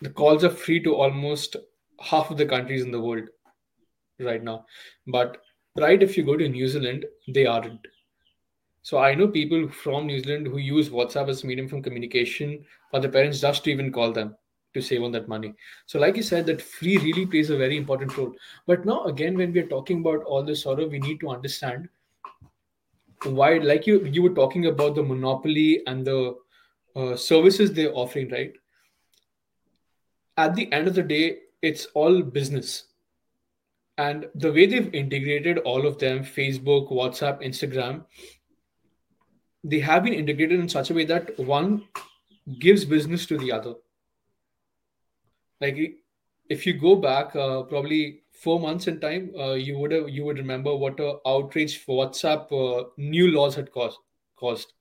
the 0.00 0.10
calls 0.10 0.44
are 0.44 0.50
free 0.50 0.82
to 0.82 0.94
almost 0.94 1.56
half 2.00 2.30
of 2.30 2.36
the 2.36 2.46
countries 2.46 2.82
in 2.82 2.90
the 2.90 3.00
world 3.00 3.28
right 4.20 4.42
now. 4.42 4.64
But 5.06 5.38
right, 5.76 6.02
if 6.02 6.16
you 6.16 6.24
go 6.24 6.36
to 6.36 6.48
New 6.48 6.68
Zealand, 6.68 7.06
they 7.28 7.46
aren't. 7.46 7.86
So 8.82 8.98
I 8.98 9.14
know 9.14 9.26
people 9.26 9.68
from 9.68 10.06
New 10.06 10.20
Zealand 10.20 10.46
who 10.46 10.58
use 10.58 10.90
WhatsApp 10.90 11.28
as 11.28 11.42
a 11.42 11.46
medium 11.46 11.68
for 11.68 11.80
communication, 11.80 12.64
or 12.92 13.00
the 13.00 13.08
parents 13.08 13.40
just 13.40 13.64
to 13.64 13.70
even 13.70 13.92
call 13.92 14.12
them 14.12 14.36
to 14.74 14.82
save 14.82 15.02
on 15.02 15.10
that 15.12 15.26
money. 15.26 15.54
So, 15.86 15.98
like 15.98 16.16
you 16.16 16.22
said, 16.22 16.46
that 16.46 16.62
free 16.62 16.98
really 16.98 17.26
plays 17.26 17.50
a 17.50 17.56
very 17.56 17.76
important 17.76 18.16
role. 18.16 18.32
But 18.66 18.84
now, 18.84 19.04
again, 19.04 19.36
when 19.36 19.52
we 19.52 19.60
are 19.60 19.66
talking 19.66 20.00
about 20.00 20.22
all 20.22 20.44
this 20.44 20.62
sort 20.62 20.80
of, 20.80 20.92
we 20.92 21.00
need 21.00 21.18
to 21.20 21.30
understand 21.30 21.88
why, 23.24 23.54
like 23.58 23.86
you 23.86 24.04
you 24.04 24.22
were 24.22 24.34
talking 24.34 24.66
about 24.66 24.94
the 24.94 25.02
monopoly 25.02 25.82
and 25.86 26.06
the 26.06 26.36
uh, 26.94 27.16
services 27.16 27.72
they're 27.72 27.94
offering, 27.94 28.30
right? 28.30 28.52
At 30.36 30.54
the 30.54 30.70
end 30.72 30.88
of 30.88 30.94
the 30.94 31.02
day, 31.02 31.38
it's 31.62 31.86
all 31.94 32.22
business. 32.22 32.84
And 33.98 34.26
the 34.34 34.52
way 34.52 34.66
they've 34.66 34.94
integrated 34.94 35.58
all 35.58 35.86
of 35.86 35.98
them, 35.98 36.22
Facebook, 36.22 36.92
WhatsApp, 36.92 37.42
Instagram, 37.42 38.04
they 39.64 39.80
have 39.80 40.04
been 40.04 40.12
integrated 40.12 40.60
in 40.60 40.68
such 40.68 40.90
a 40.90 40.94
way 40.94 41.04
that 41.06 41.38
one 41.38 41.84
gives 42.60 42.84
business 42.84 43.26
to 43.26 43.38
the 43.38 43.52
other. 43.52 43.74
Like 45.60 45.78
if 46.48 46.66
you 46.66 46.74
go 46.74 46.96
back 46.96 47.34
uh, 47.34 47.62
probably 47.62 48.20
four 48.30 48.60
months 48.60 48.86
in 48.86 49.00
time, 49.00 49.32
uh, 49.38 49.54
you 49.54 49.78
would 49.78 49.92
have 49.92 50.08
you 50.08 50.24
would 50.24 50.38
remember 50.38 50.76
what 50.76 51.00
a 51.00 51.16
outrage 51.26 51.78
for 51.78 52.06
WhatsApp 52.06 52.52
uh, 52.52 52.88
new 52.96 53.32
laws 53.32 53.54
had 53.54 53.72
caused 53.72 53.98
caused, 54.36 54.72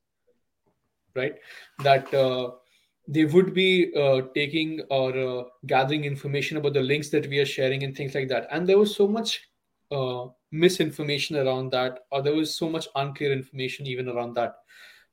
right? 1.15 1.35
That 1.83 2.13
uh, 2.13 2.51
they 3.07 3.25
would 3.25 3.53
be 3.53 3.93
uh, 3.95 4.21
taking 4.33 4.81
or 4.89 5.17
uh, 5.17 5.43
gathering 5.67 6.05
information 6.05 6.57
about 6.57 6.73
the 6.73 6.81
links 6.81 7.09
that 7.09 7.27
we 7.27 7.39
are 7.39 7.45
sharing 7.45 7.83
and 7.83 7.95
things 7.95 8.15
like 8.15 8.27
that, 8.29 8.47
and 8.51 8.67
there 8.67 8.77
was 8.79 8.95
so 8.95 9.07
much 9.07 9.41
misinformation 10.51 11.37
around 11.37 11.71
that, 11.71 11.99
or 12.11 12.21
there 12.21 12.33
was 12.33 12.55
so 12.55 12.69
much 12.69 12.87
unclear 12.95 13.31
information 13.31 13.85
even 13.85 14.09
around 14.09 14.33
that, 14.33 14.55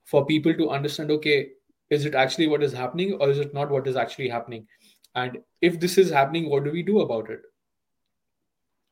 for 0.04 0.24
people 0.26 0.54
to 0.54 0.70
understand. 0.70 1.10
Okay, 1.10 1.50
is 1.90 2.04
it 2.06 2.14
actually 2.14 2.48
what 2.48 2.62
is 2.62 2.72
happening, 2.72 3.14
or 3.14 3.30
is 3.30 3.38
it 3.38 3.52
not 3.54 3.70
what 3.70 3.86
is 3.86 3.96
actually 3.96 4.28
happening? 4.28 4.66
and 5.14 5.38
if 5.60 5.78
this 5.78 5.98
is 5.98 6.10
happening 6.10 6.48
what 6.48 6.64
do 6.64 6.70
we 6.70 6.82
do 6.82 7.00
about 7.00 7.30
it 7.30 7.42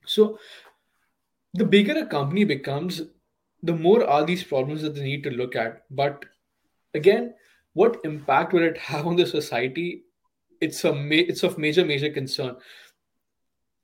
so 0.07 0.39
the 1.55 1.65
bigger 1.65 1.99
a 1.99 2.07
company 2.07 2.45
becomes 2.45 3.03
the 3.63 3.75
more 3.75 4.07
are 4.07 4.25
these 4.25 4.45
problems 4.45 4.83
that 4.83 4.95
they 4.95 5.03
need 5.03 5.23
to 5.23 5.31
look 5.31 5.57
at 5.57 5.83
but 5.91 6.25
again 6.95 7.35
what 7.75 8.01
impact 8.05 8.53
will 8.53 8.63
it 8.63 8.79
have 8.79 9.07
on 9.07 9.17
the 9.17 9.27
society? 9.27 10.05
It's 10.61 10.85
a 10.85 10.93
ma- 10.93 11.27
it's 11.33 11.43
of 11.43 11.59
major 11.59 11.85
major 11.85 12.11
concern. 12.11 12.57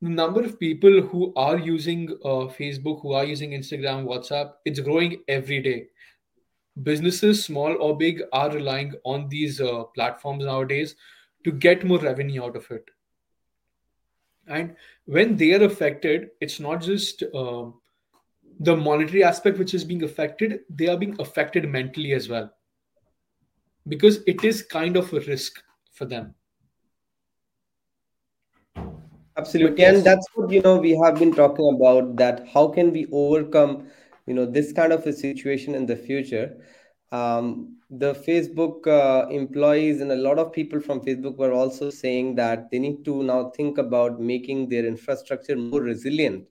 The 0.02 0.08
number 0.10 0.42
of 0.42 0.60
people 0.60 1.00
who 1.00 1.32
are 1.36 1.56
using 1.58 2.10
uh, 2.24 2.48
facebook 2.56 3.00
who 3.00 3.12
are 3.12 3.24
using 3.24 3.52
instagram 3.52 4.04
whatsapp 4.04 4.52
it's 4.64 4.80
growing 4.80 5.22
every 5.28 5.62
day. 5.62 5.86
Businesses 6.82 7.44
small 7.44 7.76
or 7.80 7.96
big 7.96 8.22
are 8.32 8.50
relying 8.50 8.92
on 9.04 9.28
these 9.30 9.60
uh, 9.60 9.84
platforms 9.94 10.44
nowadays 10.44 10.94
to 11.44 11.52
get 11.52 11.84
more 11.84 11.98
revenue 11.98 12.44
out 12.44 12.56
of 12.56 12.70
it. 12.70 12.84
And 14.46 14.76
when 15.06 15.36
they 15.36 15.54
are 15.54 15.64
affected 15.64 16.30
it's 16.40 16.60
not 16.60 16.82
just 16.82 17.22
uh, 17.22 17.64
the 18.60 18.76
monetary 18.76 19.24
aspect 19.24 19.58
which 19.58 19.74
is 19.74 19.84
being 19.84 20.02
affected 20.02 20.60
they 20.68 20.88
are 20.88 20.98
being 20.98 21.16
affected 21.18 21.68
mentally 21.68 22.12
as 22.12 22.28
well 22.28 22.50
because 23.88 24.22
it 24.26 24.44
is 24.44 24.62
kind 24.62 24.96
of 24.96 25.12
a 25.12 25.20
risk 25.20 25.62
for 25.92 26.04
them 26.04 26.34
absolutely 29.36 29.84
and 29.84 30.04
that's 30.04 30.26
what 30.34 30.50
you 30.50 30.62
know 30.62 30.76
we 30.76 30.98
have 31.04 31.18
been 31.18 31.32
talking 31.32 31.74
about 31.74 32.16
that 32.16 32.46
how 32.52 32.66
can 32.68 32.92
we 32.92 33.06
overcome 33.12 33.86
you 34.26 34.34
know 34.34 34.46
this 34.46 34.72
kind 34.72 34.92
of 34.92 35.06
a 35.06 35.12
situation 35.12 35.74
in 35.74 35.86
the 35.86 35.96
future 35.96 36.56
um, 37.12 37.76
the 37.90 38.14
Facebook 38.14 38.86
uh, 38.86 39.28
employees 39.28 40.00
and 40.00 40.10
a 40.10 40.16
lot 40.16 40.38
of 40.38 40.52
people 40.52 40.80
from 40.80 41.00
Facebook 41.00 41.36
were 41.36 41.52
also 41.52 41.88
saying 41.88 42.34
that 42.34 42.70
they 42.70 42.78
need 42.78 43.04
to 43.04 43.22
now 43.22 43.50
think 43.50 43.78
about 43.78 44.20
making 44.20 44.68
their 44.68 44.84
infrastructure 44.84 45.54
more 45.54 45.80
resilient. 45.80 46.46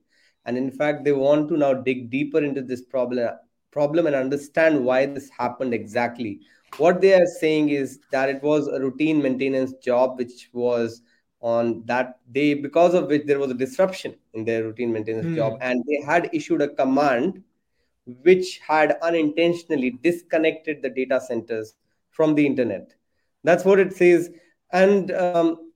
And 0.46 0.58
in 0.58 0.72
fact, 0.72 1.04
they 1.04 1.12
want 1.12 1.50
to 1.50 1.58
now 1.58 1.74
dig 1.74 2.10
deeper 2.10 2.42
into 2.42 2.62
this 2.62 2.82
problem, 2.82 3.30
problem 3.72 4.08
and 4.08 4.16
understand 4.16 4.86
why 4.86 5.08
this 5.08 5.30
happened 5.30 5.74
exactly. 5.74 6.40
What 6.78 7.02
they 7.02 7.14
are 7.14 7.26
saying 7.26 7.70
is 7.70 8.00
that 8.12 8.30
it 8.30 8.44
was 8.44 8.68
a 8.68 8.80
routine 8.80 9.22
maintenance 9.22 9.74
job 9.74 10.18
which 10.18 10.50
was 10.54 11.02
on 11.42 11.84
that 11.86 12.20
day, 12.32 12.54
because 12.54 12.94
of 12.94 13.08
which 13.08 13.26
there 13.26 13.40
was 13.40 13.52
a 13.52 13.54
disruption 13.54 14.16
in 14.34 14.46
their 14.46 14.64
routine 14.64 14.92
maintenance 14.92 15.28
hmm. 15.28 15.36
job, 15.36 15.58
and 15.62 15.84
they 15.88 16.02
had 16.06 16.30
issued 16.34 16.62
a 16.62 16.70
command 16.70 17.44
which 18.24 18.60
had 18.60 18.98
unintentionally 19.02 19.92
disconnected 20.02 20.82
the 20.82 20.90
data 20.90 21.22
centers 21.22 21.76
from 22.12 22.36
the 22.36 22.46
internet. 22.46 22.94
That's 23.44 23.66
what 23.66 23.80
it 23.80 23.94
says. 23.94 24.32
And, 24.72 25.12
um, 25.12 25.72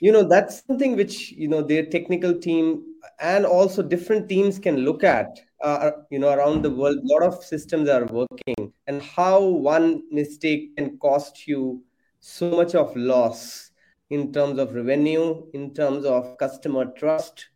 you 0.00 0.12
know, 0.12 0.22
that's 0.22 0.64
something 0.66 0.96
which, 0.96 1.32
you 1.32 1.48
know, 1.48 1.62
their 1.62 1.84
technical 1.84 2.34
team 2.34 2.94
and 3.20 3.44
also 3.44 3.82
different 3.82 4.28
teams 4.28 4.58
can 4.58 4.78
look 4.78 5.04
at, 5.04 5.40
uh, 5.62 5.90
you 6.10 6.18
know, 6.18 6.30
around 6.30 6.62
the 6.62 6.70
world. 6.70 6.98
A 6.98 7.12
lot 7.12 7.22
of 7.22 7.44
systems 7.44 7.88
are 7.88 8.06
working 8.06 8.72
and 8.86 9.02
how 9.02 9.42
one 9.42 10.02
mistake 10.10 10.76
can 10.76 10.98
cost 10.98 11.46
you 11.46 11.82
so 12.20 12.50
much 12.50 12.74
of 12.74 12.94
loss 12.96 13.70
in 14.10 14.32
terms 14.32 14.58
of 14.58 14.74
revenue, 14.74 15.42
in 15.54 15.72
terms 15.72 16.04
of 16.04 16.36
customer 16.38 16.86
trust, 16.96 17.46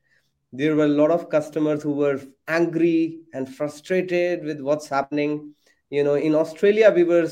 there 0.52 0.76
were 0.76 0.84
a 0.84 0.96
lot 1.00 1.10
of 1.10 1.28
customers 1.28 1.82
who 1.82 1.92
were 1.92 2.20
angry 2.46 3.20
and 3.32 3.52
frustrated 3.52 4.44
with 4.44 4.60
what's 4.60 4.88
happening 4.88 5.52
you 5.90 6.04
know 6.04 6.14
in 6.14 6.34
australia 6.34 6.90
we 6.98 7.04
were 7.04 7.28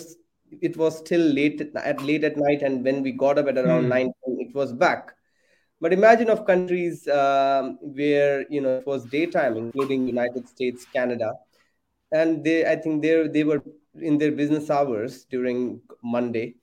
it 0.68 0.76
was 0.76 0.98
still 0.98 1.24
late 1.38 1.60
at 1.76 2.02
late 2.02 2.24
at 2.24 2.36
night 2.36 2.62
and 2.62 2.84
when 2.84 3.02
we 3.02 3.12
got 3.12 3.38
up 3.38 3.46
at 3.46 3.58
around 3.58 3.84
mm. 3.84 3.88
9 3.88 4.12
it 4.46 4.54
was 4.54 4.72
back 4.72 5.14
but 5.82 5.92
imagine 5.92 6.30
of 6.30 6.46
countries 6.46 7.06
um, 7.08 7.78
where 8.00 8.46
you 8.48 8.60
know 8.60 8.76
it 8.78 8.86
was 8.86 9.04
daytime 9.16 9.56
including 9.56 10.06
united 10.06 10.48
states 10.48 10.86
canada 10.96 11.30
and 12.12 12.44
they 12.44 12.58
i 12.72 12.76
think 12.76 13.02
they 13.02 13.14
they 13.36 13.44
were 13.44 13.62
in 14.10 14.16
their 14.18 14.32
business 14.32 14.70
hours 14.70 15.24
during 15.36 15.80
monday 16.02 16.54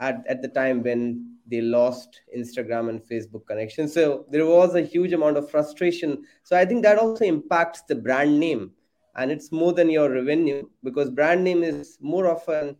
at, 0.00 0.24
at 0.28 0.42
the 0.42 0.48
time 0.48 0.82
when 0.82 1.38
they 1.50 1.60
lost 1.60 2.20
Instagram 2.36 2.90
and 2.90 3.00
Facebook 3.02 3.46
connection. 3.46 3.88
So 3.88 4.26
there 4.30 4.46
was 4.46 4.74
a 4.74 4.82
huge 4.82 5.12
amount 5.12 5.36
of 5.38 5.50
frustration. 5.50 6.24
So 6.42 6.56
I 6.56 6.64
think 6.64 6.82
that 6.82 6.98
also 6.98 7.24
impacts 7.24 7.82
the 7.82 7.94
brand 7.94 8.38
name. 8.38 8.72
And 9.16 9.32
it's 9.32 9.50
more 9.50 9.72
than 9.72 9.90
your 9.90 10.10
revenue 10.10 10.68
because 10.84 11.10
brand 11.10 11.42
name 11.42 11.62
is 11.62 11.98
more 12.00 12.26
of 12.26 12.46
an 12.48 12.76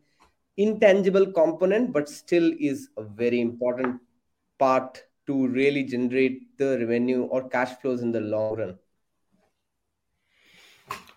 intangible 0.57 1.33
component, 1.33 1.93
but 1.93 2.09
still 2.09 2.53
is 2.61 2.91
a 2.97 3.03
very 3.03 3.41
important 3.41 4.01
part 4.59 5.03
to 5.29 5.47
really 5.47 5.85
generate 5.85 6.59
the 6.59 6.79
revenue 6.81 7.23
or 7.25 7.49
cash 7.49 7.73
flows 7.81 8.03
in 8.03 8.11
the 8.11 8.21
long 8.21 8.57
run. 8.57 8.79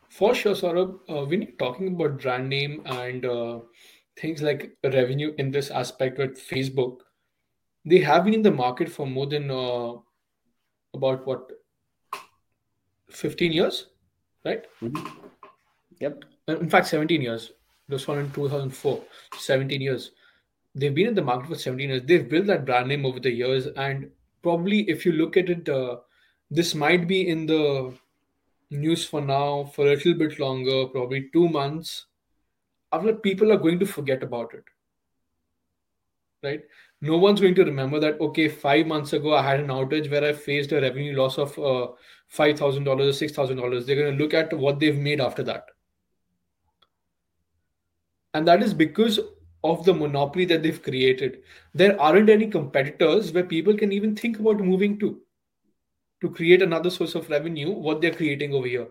For 0.10 0.36
sure, 0.36 0.53
Saurabh. 0.53 1.00
Uh, 1.10 1.25
when 1.25 1.41
you're 1.41 1.58
talking 1.58 1.88
about 1.88 2.22
brand 2.22 2.50
name 2.50 2.82
and 2.86 3.25
uh, 3.25 3.60
things 4.20 4.41
like 4.41 4.77
revenue 4.84 5.34
in 5.38 5.50
this 5.50 5.72
aspect 5.72 6.20
with 6.20 6.38
Facebook, 6.38 6.98
they 7.86 8.00
have 8.00 8.25
been 8.25 8.34
in 8.34 8.41
the 8.41 8.51
market 8.51 8.89
for 8.89 9.08
more 9.08 9.25
than 9.25 9.50
uh, 9.50 9.94
about 10.94 11.25
what 11.25 11.50
15 13.10 13.51
years, 13.51 13.88
right? 14.46 14.65
Mm-hmm. 14.82 15.08
Yep. 16.01 16.25
In 16.50 16.70
fact, 16.70 16.88
17 16.88 17.22
years. 17.22 17.51
This 17.88 18.08
one 18.08 18.20
in 18.20 18.32
2004, 18.32 19.03
17 19.38 19.82
years. 19.82 20.12
They've 20.74 20.94
been 20.94 21.08
in 21.08 21.16
the 21.16 21.22
market 21.22 21.50
for 21.50 21.56
17 21.56 21.90
years. 21.90 22.01
They've 22.06 22.28
built 22.28 22.48
that 22.48 22.66
brand 22.66 22.88
name 22.88 23.06
over 23.06 23.20
the 23.20 23.32
years, 23.32 23.68
and 23.68 24.10
probably 24.42 24.90
if 24.90 25.06
you 25.06 25.12
look 25.12 25.38
at 25.38 25.50
it, 25.50 25.68
uh, 25.68 25.98
this 26.50 26.74
might 26.75 27.08
be 27.08 27.28
in 27.28 27.46
the 27.46 27.94
news 28.70 29.06
for 29.06 29.22
now 29.22 29.66
for 29.75 29.86
a 29.88 29.96
little 29.96 30.13
bit 30.13 30.40
longer, 30.40 30.86
probably 30.88 31.30
two 31.34 31.50
months 31.50 32.06
after 32.92 33.13
people 33.13 33.51
are 33.51 33.58
going 33.58 33.80
to 33.80 33.86
forget 33.86 34.24
about 34.24 34.54
it. 34.54 34.63
Right? 36.44 36.62
No 37.01 37.18
one's 37.18 37.40
going 37.40 37.56
to 37.56 37.66
remember 37.66 38.00
that 38.00 38.20
okay 38.20 38.48
five 38.48 38.88
months 38.88 39.13
ago 39.13 39.34
i 39.36 39.42
had 39.42 39.60
an 39.60 39.68
outage 39.68 40.10
where 40.10 40.24
i 40.24 40.34
faced 40.34 40.72
a 40.72 40.82
revenue 40.82 41.16
loss 41.16 41.38
of 41.38 41.58
uh, 41.58 41.88
$5000 42.36 42.88
or 42.88 42.96
$6000 42.96 43.86
they're 43.86 43.96
going 43.96 44.18
to 44.18 44.24
look 44.24 44.34
at 44.34 44.54
what 44.54 44.80
they've 44.80 44.98
made 44.98 45.20
after 45.20 45.44
that. 45.44 45.66
And 48.34 48.48
that 48.48 48.63
is 48.63 48.74
because 48.74 49.20
of 49.63 49.86
the 49.86 49.94
monopoly 49.94 50.46
that 50.46 50.63
they've 50.63 50.82
created. 50.82 51.44
There 51.74 52.00
aren't 52.01 52.30
any 52.30 52.48
competitors 52.48 53.32
where 53.32 53.44
people 53.44 53.75
can 53.75 53.91
even 53.91 54.15
think 54.15 54.39
about 54.39 54.60
moving 54.60 54.98
to 55.00 55.22
to 56.22 56.30
create 56.30 56.62
another 56.62 56.89
source 56.91 57.15
of 57.15 57.30
revenue 57.30 57.72
what 57.72 58.00
they're 58.00 58.13
creating 58.13 58.53
over 58.53 58.68
here. 58.68 58.88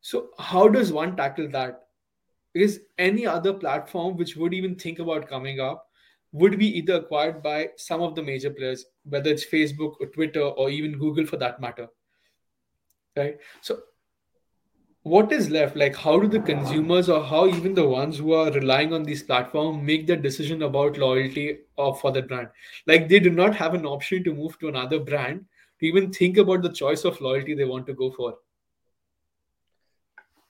So 0.00 0.30
how 0.38 0.66
does 0.68 0.92
one 0.92 1.16
tackle 1.16 1.48
that? 1.50 1.82
Because 2.52 2.80
any 2.98 3.26
other 3.26 3.52
platform 3.52 4.16
which 4.16 4.36
would 4.36 4.52
even 4.52 4.74
think 4.74 4.98
about 4.98 5.28
coming 5.28 5.60
up 5.60 5.86
would 6.32 6.58
be 6.58 6.78
either 6.78 6.94
acquired 6.94 7.42
by 7.42 7.68
some 7.76 8.02
of 8.02 8.14
the 8.14 8.22
major 8.22 8.50
players 8.50 8.86
whether 9.04 9.30
it's 9.30 9.44
facebook 9.44 9.96
or 10.00 10.06
twitter 10.06 10.40
or 10.40 10.70
even 10.70 10.98
google 10.98 11.26
for 11.26 11.36
that 11.36 11.60
matter. 11.60 11.88
Right? 13.16 13.36
So 13.60 13.80
what 15.02 15.32
is 15.32 15.50
left? 15.50 15.76
Like 15.76 15.96
how 15.96 16.18
do 16.20 16.28
the 16.28 16.40
consumers 16.40 17.08
or 17.08 17.24
how 17.24 17.46
even 17.46 17.74
the 17.74 17.86
ones 17.86 18.18
who 18.18 18.32
are 18.34 18.52
relying 18.52 18.92
on 18.92 19.02
these 19.02 19.22
platforms 19.22 19.82
make 19.82 20.06
their 20.06 20.16
decision 20.16 20.62
about 20.62 20.96
loyalty 20.96 21.58
or 21.76 21.94
for 21.96 22.12
the 22.12 22.22
brand? 22.22 22.48
Like 22.86 23.08
they 23.08 23.18
do 23.18 23.30
not 23.30 23.54
have 23.56 23.74
an 23.74 23.84
option 23.84 24.22
to 24.24 24.34
move 24.34 24.58
to 24.60 24.68
another 24.68 25.00
brand 25.00 25.44
to 25.80 25.86
even 25.86 26.12
think 26.12 26.38
about 26.38 26.62
the 26.62 26.72
choice 26.72 27.04
of 27.04 27.20
loyalty 27.20 27.54
they 27.54 27.64
want 27.64 27.86
to 27.86 27.94
go 27.94 28.10
for. 28.12 28.36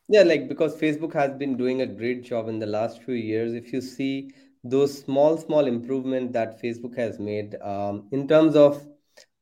Yeah 0.09 0.25
like 0.25 0.49
because 0.49 0.79
facebook 0.79 1.15
has 1.15 1.33
been 1.33 1.57
doing 1.57 1.81
a 1.81 1.87
great 1.87 2.23
job 2.23 2.49
in 2.49 2.59
the 2.59 2.67
last 2.67 3.03
few 3.03 3.15
years. 3.15 3.55
If 3.55 3.73
you 3.73 3.81
see 3.81 4.35
those 4.63 4.99
small 4.99 5.39
small 5.39 5.67
improvement 5.67 6.33
that 6.35 6.63
facebook 6.63 6.97
has 6.97 7.19
made 7.19 7.57
um, 7.63 8.09
in 8.13 8.29
terms 8.29 8.55
of 8.55 8.87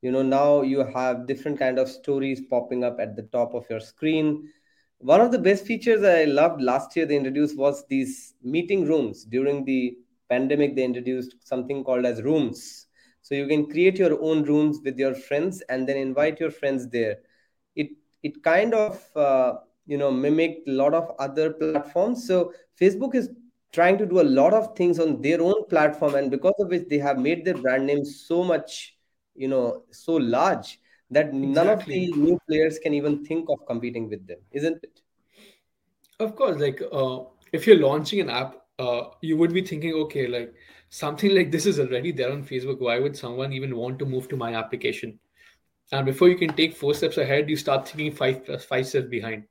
you 0.00 0.12
know 0.12 0.22
now 0.22 0.62
you 0.62 0.84
have 0.84 1.26
different 1.26 1.58
kind 1.58 1.78
of 1.78 1.88
stories 1.88 2.40
popping 2.48 2.84
up 2.84 2.98
at 3.00 3.16
the 3.16 3.24
top 3.24 3.54
of 3.54 3.66
your 3.68 3.80
screen 3.80 4.48
one 5.00 5.20
of 5.20 5.32
the 5.32 5.38
best 5.38 5.64
features 5.64 6.04
I 6.04 6.24
loved 6.24 6.60
last 6.60 6.94
year 6.94 7.06
they 7.06 7.16
introduced 7.16 7.56
was 7.56 7.84
these 7.88 8.34
meeting 8.42 8.86
rooms. 8.86 9.24
During 9.24 9.64
the 9.64 9.96
pandemic, 10.28 10.76
they 10.76 10.84
introduced 10.84 11.36
something 11.46 11.82
called 11.82 12.04
as 12.04 12.22
rooms. 12.22 12.86
So 13.22 13.34
you 13.34 13.46
can 13.46 13.66
create 13.68 13.96
your 13.96 14.22
own 14.22 14.44
rooms 14.44 14.80
with 14.84 14.98
your 14.98 15.14
friends 15.14 15.62
and 15.68 15.88
then 15.88 15.96
invite 15.96 16.38
your 16.38 16.50
friends 16.50 16.88
there. 16.88 17.18
It 17.74 17.90
it 18.22 18.42
kind 18.42 18.74
of 18.74 19.16
uh, 19.16 19.54
you 19.86 19.96
know 19.96 20.10
mimicked 20.10 20.68
a 20.68 20.72
lot 20.72 20.94
of 20.94 21.12
other 21.18 21.52
platforms. 21.52 22.26
So 22.26 22.52
Facebook 22.78 23.14
is 23.14 23.30
trying 23.72 23.98
to 23.98 24.06
do 24.06 24.20
a 24.20 24.22
lot 24.22 24.52
of 24.52 24.76
things 24.76 24.98
on 24.98 25.22
their 25.22 25.40
own 25.40 25.66
platform, 25.68 26.14
and 26.14 26.30
because 26.30 26.54
of 26.58 26.68
which 26.68 26.88
they 26.88 26.98
have 26.98 27.18
made 27.18 27.44
their 27.44 27.56
brand 27.56 27.86
name 27.86 28.04
so 28.04 28.42
much 28.42 28.96
you 29.34 29.48
know 29.48 29.84
so 29.90 30.14
large 30.14 30.79
that 31.10 31.34
none 31.34 31.68
of 31.68 31.84
the 31.86 32.12
new 32.12 32.38
players 32.48 32.78
can 32.78 32.94
even 32.94 33.24
think 33.24 33.48
of 33.48 33.66
competing 33.66 34.08
with 34.08 34.26
them, 34.26 34.38
isn't 34.52 34.82
it? 34.82 35.00
Of 36.18 36.36
course, 36.36 36.58
like 36.58 36.80
uh, 36.92 37.20
if 37.52 37.66
you're 37.66 37.78
launching 37.78 38.20
an 38.20 38.30
app, 38.30 38.56
uh, 38.78 39.02
you 39.20 39.36
would 39.36 39.52
be 39.52 39.62
thinking, 39.62 39.94
okay, 39.94 40.26
like 40.26 40.54
something 40.88 41.34
like 41.34 41.50
this 41.50 41.66
is 41.66 41.80
already 41.80 42.12
there 42.12 42.32
on 42.32 42.44
Facebook. 42.44 42.80
Why 42.80 42.98
would 42.98 43.16
someone 43.16 43.52
even 43.52 43.76
want 43.76 43.98
to 43.98 44.06
move 44.06 44.28
to 44.28 44.36
my 44.36 44.54
application? 44.54 45.18
And 45.92 46.06
before 46.06 46.28
you 46.28 46.36
can 46.36 46.54
take 46.54 46.76
four 46.76 46.94
steps 46.94 47.18
ahead, 47.18 47.50
you 47.50 47.56
start 47.56 47.88
thinking 47.88 48.12
five 48.12 48.44
plus 48.44 48.64
five 48.64 48.86
steps 48.86 49.08
behind. 49.08 49.44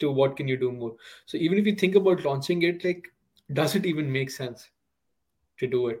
To 0.00 0.10
what 0.10 0.36
can 0.36 0.48
you 0.48 0.56
do 0.56 0.72
more? 0.72 0.96
So 1.26 1.36
even 1.36 1.56
if 1.56 1.66
you 1.66 1.74
think 1.74 1.94
about 1.94 2.24
launching 2.24 2.62
it, 2.62 2.84
like, 2.84 3.06
does 3.52 3.76
it 3.76 3.86
even 3.86 4.10
make 4.10 4.28
sense 4.28 4.68
to 5.58 5.68
do 5.68 5.88
it? 5.88 6.00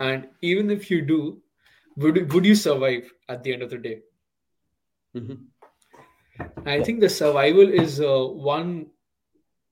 And 0.00 0.28
even 0.42 0.70
if 0.70 0.90
you 0.90 1.00
do, 1.00 1.40
would 1.96 2.32
would 2.32 2.44
you 2.44 2.54
survive 2.54 3.12
at 3.28 3.42
the 3.42 3.52
end 3.52 3.62
of 3.62 3.70
the 3.70 3.78
day? 3.78 4.00
Mm-hmm. 5.16 5.34
I 6.66 6.82
think 6.82 7.00
the 7.00 7.08
survival 7.08 7.68
is 7.68 8.00
uh, 8.00 8.24
one 8.26 8.86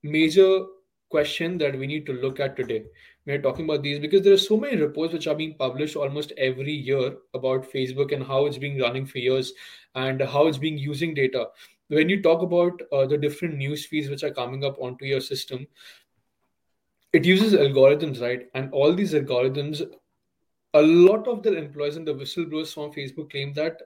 major 0.03 0.65
question 1.09 1.57
that 1.57 1.77
we 1.77 1.87
need 1.87 2.05
to 2.05 2.13
look 2.13 2.39
at 2.39 2.55
today. 2.55 2.83
We 3.25 3.33
are 3.33 3.41
talking 3.41 3.65
about 3.65 3.83
these 3.83 3.99
because 3.99 4.21
there 4.23 4.33
are 4.33 4.37
so 4.37 4.57
many 4.57 4.77
reports 4.77 5.13
which 5.13 5.27
are 5.27 5.35
being 5.35 5.55
published 5.57 5.95
almost 5.95 6.33
every 6.37 6.71
year 6.71 7.17
about 7.33 7.71
Facebook 7.71 8.13
and 8.13 8.23
how 8.23 8.45
it's 8.45 8.57
been 8.57 8.79
running 8.79 9.05
for 9.05 9.19
years 9.19 9.53
and 9.95 10.21
how 10.21 10.47
it's 10.47 10.57
being 10.57 10.77
using 10.77 11.13
data. 11.13 11.47
When 11.89 12.09
you 12.09 12.21
talk 12.21 12.41
about 12.41 12.81
uh, 12.91 13.05
the 13.05 13.17
different 13.17 13.57
news 13.57 13.85
feeds 13.85 14.09
which 14.09 14.23
are 14.23 14.31
coming 14.31 14.63
up 14.63 14.77
onto 14.79 15.05
your 15.05 15.21
system, 15.21 15.67
it 17.13 17.25
uses 17.25 17.53
algorithms, 17.53 18.21
right? 18.21 18.47
And 18.55 18.71
all 18.71 18.93
these 18.93 19.13
algorithms 19.13 19.81
a 20.73 20.81
lot 20.81 21.27
of 21.27 21.43
their 21.43 21.55
employees 21.55 21.97
and 21.97 22.07
the 22.07 22.13
whistleblowers 22.13 22.73
from 22.73 22.91
Facebook 22.91 23.31
claim 23.31 23.53
that 23.53 23.81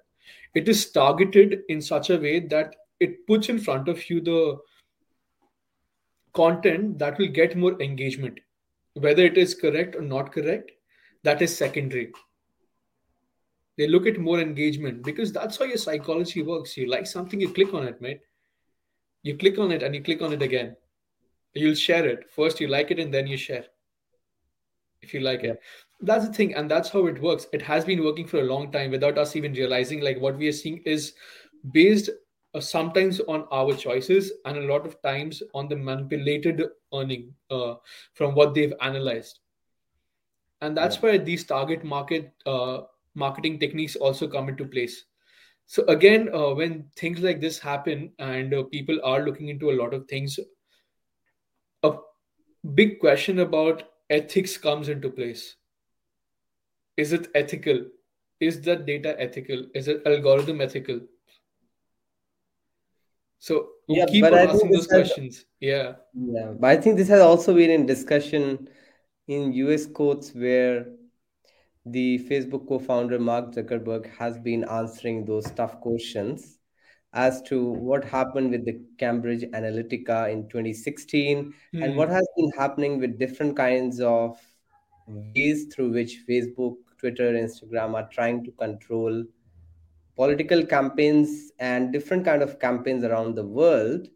it 0.54 0.70
is 0.70 0.92
targeted 0.92 1.62
in 1.70 1.82
such 1.82 2.10
a 2.10 2.18
way 2.18 2.40
that 2.40 2.76
it 3.00 3.26
puts 3.28 3.50
in 3.50 3.60
front 3.60 3.88
of 3.90 4.10
you 4.10 4.22
the 4.22 4.58
content 6.34 7.00
that 7.00 7.18
will 7.18 7.28
get 7.28 7.58
more 7.58 7.82
engagement. 7.82 8.40
Whether 8.94 9.24
it 9.24 9.38
is 9.38 9.54
correct 9.54 9.96
or 9.96 10.02
not 10.02 10.32
correct, 10.32 10.72
that 11.24 11.42
is 11.42 11.56
secondary. 11.56 12.12
They 13.78 13.88
look 13.88 14.06
at 14.06 14.18
more 14.18 14.40
engagement 14.40 15.04
because 15.04 15.34
that's 15.34 15.58
how 15.58 15.66
your 15.66 15.78
psychology 15.78 16.42
works. 16.44 16.78
You 16.78 16.90
like 16.90 17.08
something, 17.08 17.42
you 17.42 17.50
click 17.50 17.74
on 17.74 17.86
it, 17.86 18.00
mate. 18.02 18.22
You 19.24 19.38
click 19.38 19.58
on 19.58 19.72
it 19.72 19.84
and 19.84 19.94
you 19.94 20.02
click 20.02 20.22
on 20.22 20.32
it 20.32 20.42
again. 20.42 20.78
You'll 21.54 21.76
share 21.76 22.06
it. 22.06 22.30
First, 22.34 22.60
you 22.60 22.68
like 22.68 22.92
it 22.92 23.00
and 23.00 23.14
then 23.14 23.28
you 23.28 23.38
share 23.38 23.66
if 25.02 25.14
you 25.14 25.20
like 25.20 25.44
it 25.44 25.60
that's 26.06 26.28
the 26.28 26.34
thing 26.34 26.56
and 26.56 26.70
that's 26.70 26.90
how 26.90 27.08
it 27.08 27.22
works. 27.22 27.48
It 27.54 27.62
has 27.62 27.86
been 27.86 28.04
working 28.04 28.28
for 28.28 28.38
a 28.40 28.44
long 28.44 28.72
time 28.72 28.92
without 28.92 29.18
us 29.18 29.36
even 29.36 29.54
realizing 29.54 30.02
like 30.02 30.20
what 30.20 30.38
we 30.38 30.48
are 30.48 30.54
seeing 30.54 30.82
is 30.86 31.14
based 31.72 32.10
uh, 32.54 32.60
sometimes 32.60 33.20
on 33.22 33.46
our 33.52 33.74
choices 33.74 34.32
and 34.46 34.58
a 34.58 34.62
lot 34.62 34.86
of 34.86 35.02
times 35.02 35.42
on 35.54 35.68
the 35.68 35.76
manipulated 35.76 36.64
earning 36.94 37.34
uh, 37.50 37.76
from 38.14 38.36
what 38.36 38.54
they've 38.54 38.74
analyzed. 38.82 39.40
And 40.62 40.76
that's 40.76 40.96
yeah. 40.96 41.02
where 41.02 41.18
these 41.18 41.44
target 41.44 41.84
market 41.84 42.34
uh, 42.46 42.82
marketing 43.14 43.60
techniques 43.60 43.96
also 43.96 44.28
come 44.28 44.50
into 44.50 44.66
place. 44.66 45.06
So 45.68 45.84
again 45.88 46.30
uh, 46.34 46.54
when 46.54 46.86
things 46.96 47.20
like 47.22 47.42
this 47.42 47.60
happen 47.60 48.12
and 48.20 48.54
uh, 48.54 48.64
people 48.64 49.00
are 49.04 49.26
looking 49.26 49.50
into 49.50 49.72
a 49.72 49.78
lot 49.82 49.94
of 49.94 50.08
things 50.08 50.40
a 51.84 51.92
big 52.74 53.00
question 53.00 53.40
about 53.40 53.84
ethics 54.10 54.58
comes 54.58 54.90
into 54.90 55.10
place 55.10 55.56
is 56.98 57.14
it 57.14 57.30
ethical 57.36 57.86
is 58.40 58.62
the 58.62 58.76
data 58.76 59.20
ethical 59.20 59.66
is 59.74 59.88
it 59.88 60.02
algorithm 60.06 60.62
ethical 60.62 61.00
so 63.40 63.70
yeah, 63.88 64.06
keep 64.06 64.24
on 64.24 64.34
asking 64.34 64.72
those 64.72 64.88
questions 64.88 65.38
has, 65.38 65.46
yeah 65.60 65.94
yeah 66.14 66.52
but 66.60 66.70
i 66.70 66.78
think 66.78 66.98
this 66.98 67.08
has 67.08 67.22
also 67.22 67.54
been 67.54 67.70
in 67.70 67.86
discussion 67.86 68.68
in 69.28 69.52
us 69.54 69.86
courts 69.86 70.32
where 70.34 70.88
the 71.86 72.20
facebook 72.30 72.68
co-founder 72.68 73.20
mark 73.20 73.54
zuckerberg 73.54 74.06
has 74.18 74.38
been 74.40 74.64
answering 74.66 75.26
those 75.26 75.50
tough 75.52 75.80
questions 75.82 76.60
as 77.14 77.42
to 77.44 77.64
what 77.64 78.04
happened 78.04 78.52
with 78.52 78.66
the 78.66 78.82
cambridge 78.98 79.44
analytica 79.54 80.30
in 80.32 80.48
2016 80.50 81.54
mm. 81.74 81.84
and 81.84 81.96
what 81.96 82.10
hmm. 82.10 82.16
has 82.16 82.28
been 82.36 82.52
happening 82.58 83.00
with 83.00 83.18
different 83.18 83.56
kinds 83.56 84.02
of 84.02 84.38
ways 85.08 85.74
through 85.74 85.92
which 85.92 86.24
facebook 86.28 86.76
Twitter, 86.98 87.34
Instagram 87.34 87.94
are 87.94 88.10
trying 88.12 88.44
to 88.46 88.52
control 88.52 89.24
political 90.16 90.66
campaigns 90.66 91.52
and 91.60 91.92
different 91.92 92.24
kind 92.26 92.42
of 92.42 92.60
campaigns 92.60 93.04
around 93.04 93.36
the 93.36 93.46
world 93.46 94.08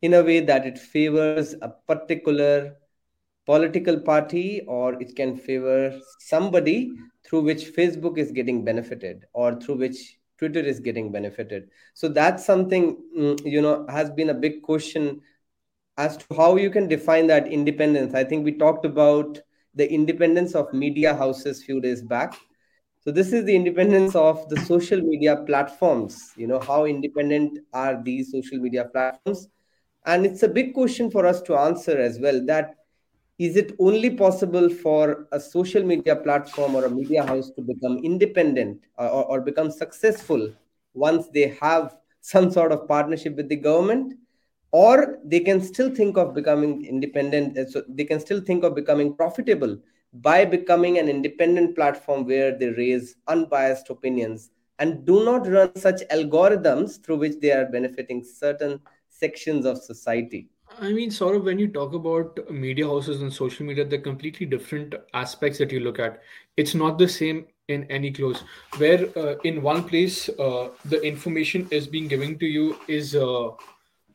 in 0.00 0.14
a 0.14 0.22
way 0.22 0.40
that 0.40 0.66
it 0.66 0.78
favors 0.78 1.54
a 1.62 1.68
particular 1.68 2.76
political 3.44 3.98
party 4.00 4.62
or 4.66 5.00
it 5.00 5.14
can 5.14 5.36
favor 5.36 5.98
somebody 6.20 6.92
through 7.24 7.40
which 7.40 7.74
facebook 7.74 8.16
is 8.16 8.30
getting 8.30 8.64
benefited 8.64 9.24
or 9.32 9.60
through 9.60 9.74
which 9.76 10.18
twitter 10.42 10.58
is 10.60 10.80
getting 10.80 11.12
benefited. 11.12 11.68
So 11.94 12.08
that's 12.08 12.44
something 12.44 12.96
mm, 13.16 13.40
you 13.44 13.62
know 13.62 13.86
has 13.88 14.10
been 14.10 14.30
a 14.30 14.34
big 14.34 14.62
question 14.62 15.20
as 15.96 16.16
to 16.16 16.34
how 16.34 16.56
you 16.56 16.68
can 16.68 16.88
define 16.88 17.28
that 17.28 17.46
independence. 17.46 18.12
I 18.12 18.24
think 18.24 18.44
we 18.44 18.52
talked 18.52 18.84
about 18.84 19.38
the 19.74 19.90
independence 19.90 20.54
of 20.54 20.72
media 20.72 21.14
houses 21.14 21.64
few 21.64 21.80
days 21.80 22.02
back. 22.02 22.34
So 23.00 23.10
this 23.10 23.32
is 23.32 23.44
the 23.44 23.54
independence 23.54 24.14
of 24.14 24.48
the 24.48 24.60
social 24.60 25.00
media 25.00 25.36
platforms 25.36 26.32
you 26.36 26.46
know 26.46 26.60
how 26.60 26.84
independent 26.84 27.58
are 27.72 28.00
these 28.02 28.30
social 28.30 28.58
media 28.58 28.84
platforms? 28.84 29.48
And 30.06 30.24
it's 30.26 30.42
a 30.42 30.48
big 30.48 30.74
question 30.74 31.10
for 31.10 31.26
us 31.26 31.40
to 31.42 31.56
answer 31.56 31.98
as 31.98 32.20
well 32.20 32.44
that 32.46 32.76
is 33.38 33.56
it 33.56 33.72
only 33.78 34.10
possible 34.10 34.68
for 34.68 35.26
a 35.32 35.40
social 35.40 35.82
media 35.82 36.14
platform 36.14 36.76
or 36.76 36.84
a 36.84 36.90
media 36.90 37.24
house 37.26 37.50
to 37.50 37.62
become 37.62 37.98
independent 37.98 38.84
uh, 38.98 39.08
or, 39.08 39.24
or 39.24 39.40
become 39.40 39.70
successful 39.70 40.52
once 40.94 41.28
they 41.34 41.48
have 41.60 41.96
some 42.20 42.50
sort 42.50 42.70
of 42.70 42.86
partnership 42.86 43.34
with 43.36 43.48
the 43.48 43.56
government 43.56 44.14
or 44.72 45.18
they 45.24 45.40
can 45.40 45.60
still 45.60 45.94
think 45.94 46.16
of 46.16 46.34
becoming 46.34 46.84
independent 46.84 47.56
uh, 47.56 47.66
so 47.68 47.82
they 47.88 48.04
can 48.04 48.18
still 48.18 48.40
think 48.40 48.64
of 48.64 48.74
becoming 48.74 49.14
profitable 49.14 49.78
by 50.14 50.44
becoming 50.44 50.98
an 50.98 51.08
independent 51.08 51.74
platform 51.74 52.26
where 52.26 52.56
they 52.58 52.70
raise 52.70 53.16
unbiased 53.28 53.88
opinions 53.90 54.50
and 54.78 55.04
do 55.04 55.24
not 55.24 55.46
run 55.46 55.74
such 55.76 56.00
algorithms 56.10 57.02
through 57.02 57.16
which 57.16 57.38
they 57.40 57.52
are 57.52 57.66
benefiting 57.66 58.24
certain 58.24 58.80
sections 59.08 59.64
of 59.64 59.78
society. 59.78 60.48
I 60.80 60.90
mean 60.92 61.10
sort 61.10 61.36
of 61.36 61.44
when 61.44 61.58
you 61.58 61.68
talk 61.68 61.92
about 61.92 62.50
media 62.50 62.86
houses 62.86 63.20
and 63.20 63.32
social 63.32 63.66
media 63.66 63.84
they're 63.84 64.00
completely 64.00 64.46
different 64.46 64.94
aspects 65.12 65.58
that 65.58 65.70
you 65.70 65.80
look 65.80 65.98
at. 65.98 66.22
It's 66.56 66.74
not 66.74 66.98
the 66.98 67.08
same 67.08 67.46
in 67.68 67.84
any 67.84 68.10
close 68.10 68.42
where 68.78 69.06
uh, 69.16 69.36
in 69.44 69.62
one 69.62 69.84
place 69.84 70.28
uh, 70.30 70.68
the 70.86 71.00
information 71.02 71.68
is 71.70 71.86
being 71.86 72.08
given 72.08 72.38
to 72.38 72.46
you 72.46 72.78
is 72.88 73.14
uh, 73.14 73.50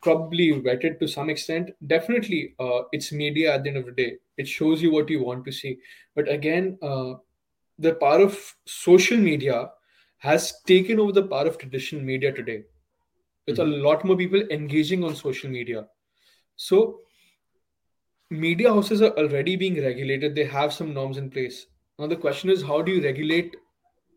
probably 0.02 0.52
vetted 0.52 0.98
to 1.00 1.08
some 1.08 1.30
extent. 1.30 1.70
Definitely, 1.86 2.54
uh, 2.58 2.82
it's 2.92 3.12
media 3.12 3.54
at 3.54 3.62
the 3.62 3.70
end 3.70 3.78
of 3.78 3.86
the 3.86 3.92
day. 3.92 4.16
It 4.36 4.48
shows 4.48 4.82
you 4.82 4.92
what 4.92 5.10
you 5.10 5.22
want 5.22 5.44
to 5.44 5.52
see. 5.52 5.78
But 6.14 6.28
again, 6.28 6.78
uh, 6.82 7.14
the 7.78 7.94
power 7.94 8.20
of 8.20 8.54
social 8.66 9.16
media 9.16 9.70
has 10.18 10.60
taken 10.66 10.98
over 10.98 11.12
the 11.12 11.22
power 11.22 11.46
of 11.46 11.58
traditional 11.58 12.02
media 12.02 12.32
today. 12.32 12.64
With 13.46 13.58
mm-hmm. 13.58 13.72
a 13.72 13.76
lot 13.76 14.04
more 14.04 14.16
people 14.16 14.42
engaging 14.50 15.04
on 15.04 15.14
social 15.14 15.50
media. 15.50 15.86
So, 16.56 17.00
media 18.30 18.72
houses 18.72 19.00
are 19.00 19.16
already 19.16 19.56
being 19.56 19.80
regulated. 19.80 20.34
They 20.34 20.44
have 20.44 20.72
some 20.72 20.92
norms 20.92 21.16
in 21.16 21.30
place. 21.30 21.66
Now, 21.98 22.06
the 22.06 22.16
question 22.16 22.50
is 22.50 22.62
how 22.62 22.82
do 22.82 22.92
you 22.92 23.02
regulate 23.02 23.56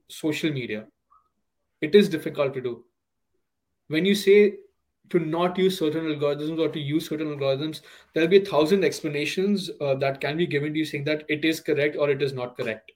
social 0.07 0.51
media? 0.51 0.85
It 1.81 1.95
is 1.95 2.09
difficult 2.09 2.53
to 2.55 2.61
do. 2.61 2.83
When 3.87 4.05
you 4.05 4.15
say 4.15 4.55
to 5.11 5.19
not 5.19 5.57
use 5.57 5.77
certain 5.77 6.05
algorithms 6.05 6.59
or 6.59 6.69
to 6.69 6.79
use 6.79 7.07
certain 7.09 7.37
algorithms, 7.37 7.81
there'll 8.13 8.29
be 8.29 8.41
a 8.41 8.45
thousand 8.45 8.83
explanations 8.83 9.69
uh, 9.79 9.95
that 9.95 10.19
can 10.19 10.37
be 10.37 10.47
given 10.47 10.73
to 10.73 10.79
you 10.79 10.85
saying 10.85 11.03
that 11.05 11.23
it 11.29 11.45
is 11.45 11.59
correct 11.59 11.95
or 11.95 12.09
it 12.09 12.21
is 12.21 12.33
not 12.33 12.57
correct. 12.57 12.91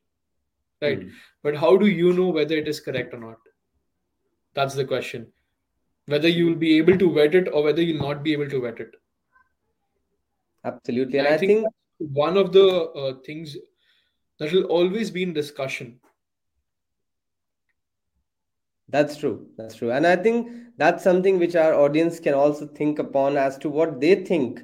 Right. 0.81 1.01
Mm. 1.01 1.11
But 1.43 1.55
how 1.55 1.77
do 1.77 1.87
you 1.87 2.13
know 2.13 2.27
whether 2.29 2.55
it 2.55 2.67
is 2.67 2.79
correct 2.79 3.13
or 3.13 3.19
not? 3.19 3.37
That's 4.53 4.75
the 4.75 4.85
question. 4.85 5.27
whether 6.07 6.27
you 6.27 6.47
will 6.47 6.55
be 6.55 6.77
able 6.77 6.97
to 6.97 7.11
vet 7.13 7.35
it 7.35 7.47
or 7.51 7.63
whether 7.63 7.81
you'll 7.81 8.07
not 8.07 8.23
be 8.23 8.33
able 8.33 8.49
to 8.49 8.61
vet 8.61 8.79
it. 8.79 8.91
Absolutely, 10.63 11.19
and, 11.19 11.27
and 11.27 11.33
I, 11.33 11.35
I, 11.35 11.39
think, 11.39 11.51
think 11.51 11.67
one 11.97 12.37
of 12.37 12.51
the 12.51 12.67
uh, 12.67 13.13
things 13.25 13.57
that 14.39 14.51
will 14.51 14.65
always 14.65 15.11
be 15.11 15.23
in 15.23 15.33
discussion 15.33 15.99
that's 18.89 19.17
true. 19.17 19.47
That's 19.57 19.75
true. 19.75 19.91
And 19.91 20.05
i 20.05 20.15
think 20.15 20.49
that's 20.77 21.03
something 21.03 21.39
which 21.39 21.55
our 21.55 21.73
audience 21.73 22.19
can 22.19 22.33
also 22.33 22.67
think 22.67 22.99
upon 22.99 23.37
as 23.37 23.57
to 23.59 23.69
what 23.69 23.99
they 23.99 24.15
think 24.23 24.61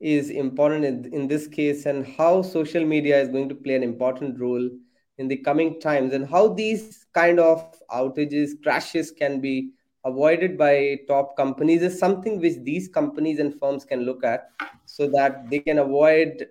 is 0.00 0.30
important 0.30 0.84
in, 0.84 1.12
in 1.12 1.28
this 1.28 1.48
case 1.48 1.86
and 1.86 2.06
how 2.06 2.42
social 2.42 2.84
media 2.84 3.20
is 3.20 3.28
going 3.28 3.48
to 3.48 3.54
play 3.54 3.74
an 3.74 3.82
important 3.82 4.38
role 4.38 4.70
in 5.18 5.26
the 5.26 5.36
coming 5.36 5.80
times 5.80 6.12
and 6.12 6.28
how 6.28 6.48
these 6.48 7.06
kind 7.12 7.40
of 7.40 7.74
outages 7.90 8.50
crashes 8.62 9.10
can 9.10 9.40
be 9.40 9.72
avoided 10.04 10.56
by 10.56 10.96
top 11.08 11.36
companies 11.36 11.82
is 11.82 11.98
something 11.98 12.40
which 12.40 12.54
these 12.62 12.88
companies 12.88 13.40
and 13.40 13.58
firms 13.58 13.84
can 13.84 14.02
look 14.02 14.24
at 14.24 14.50
so 14.86 15.08
that 15.08 15.50
they 15.50 15.58
can 15.58 15.80
avoid 15.80 16.46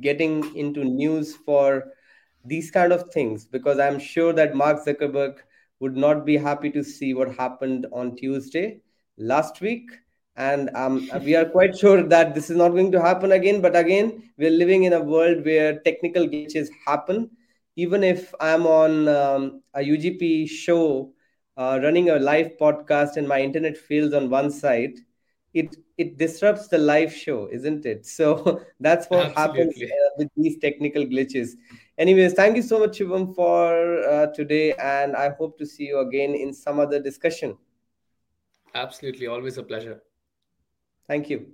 getting 0.00 0.54
into 0.56 0.84
news 0.84 1.34
for 1.34 1.92
these 2.44 2.70
kind 2.70 2.92
of 2.92 3.10
things. 3.10 3.44
Because 3.44 3.80
i'm 3.80 3.98
sure 3.98 4.32
that 4.32 4.54
mark 4.54 4.84
zuckerberg 4.84 5.38
would 5.80 5.96
not 5.96 6.24
be 6.24 6.36
happy 6.36 6.70
to 6.70 6.82
see 6.82 7.14
what 7.14 7.34
happened 7.36 7.86
on 7.92 8.16
tuesday 8.16 8.80
last 9.18 9.60
week. 9.60 9.90
And 10.36 10.70
um, 10.74 11.08
we 11.22 11.34
are 11.34 11.44
quite 11.46 11.76
sure 11.76 12.02
that 12.02 12.34
this 12.34 12.50
is 12.50 12.56
not 12.56 12.70
going 12.70 12.92
to 12.92 13.00
happen 13.00 13.32
again. 13.32 13.60
But 13.60 13.76
again 13.76 14.30
we're 14.38 14.50
living 14.50 14.84
in 14.84 14.92
a 14.92 15.00
world 15.02 15.44
where 15.44 15.80
technical 15.80 16.26
glitches 16.26 16.68
happen. 16.86 17.30
Even 17.78 18.02
if 18.02 18.34
i'm 18.40 18.66
on 18.66 19.06
um, 19.08 19.62
a 19.74 19.80
ugp 19.80 20.48
show 20.48 21.12
uh, 21.56 21.78
running 21.82 22.08
a 22.10 22.18
live 22.18 22.52
podcast 22.60 23.16
and 23.16 23.28
my 23.28 23.40
internet 23.40 23.76
fails 23.76 24.12
on 24.14 24.30
one 24.30 24.50
side 24.50 24.94
it 25.54 25.76
it 25.98 26.18
disrupts 26.18 26.68
the 26.68 26.78
live 26.78 27.12
show 27.12 27.48
isn't 27.50 27.86
it? 27.86 28.06
So 28.18 28.62
that's 28.80 29.06
what 29.08 29.32
Absolutely. 29.36 29.36
happens 29.36 29.76
uh, 29.82 30.10
with 30.18 30.28
these 30.36 30.58
technical 30.58 31.04
glitches 31.04 31.50
anyways 31.98 32.32
thank 32.34 32.56
you 32.56 32.62
so 32.62 32.78
much 32.78 32.98
shivam 32.98 33.34
for 33.34 34.02
uh, 34.04 34.26
today 34.34 34.72
and 34.74 35.16
i 35.16 35.30
hope 35.30 35.56
to 35.58 35.66
see 35.66 35.84
you 35.84 36.00
again 36.00 36.34
in 36.34 36.52
some 36.52 36.78
other 36.80 37.00
discussion. 37.00 37.56
Absolutely. 38.76 39.26
Always 39.26 39.56
a 39.56 39.62
pleasure. 39.62 40.02
Thank 41.08 41.30
you. 41.30 41.46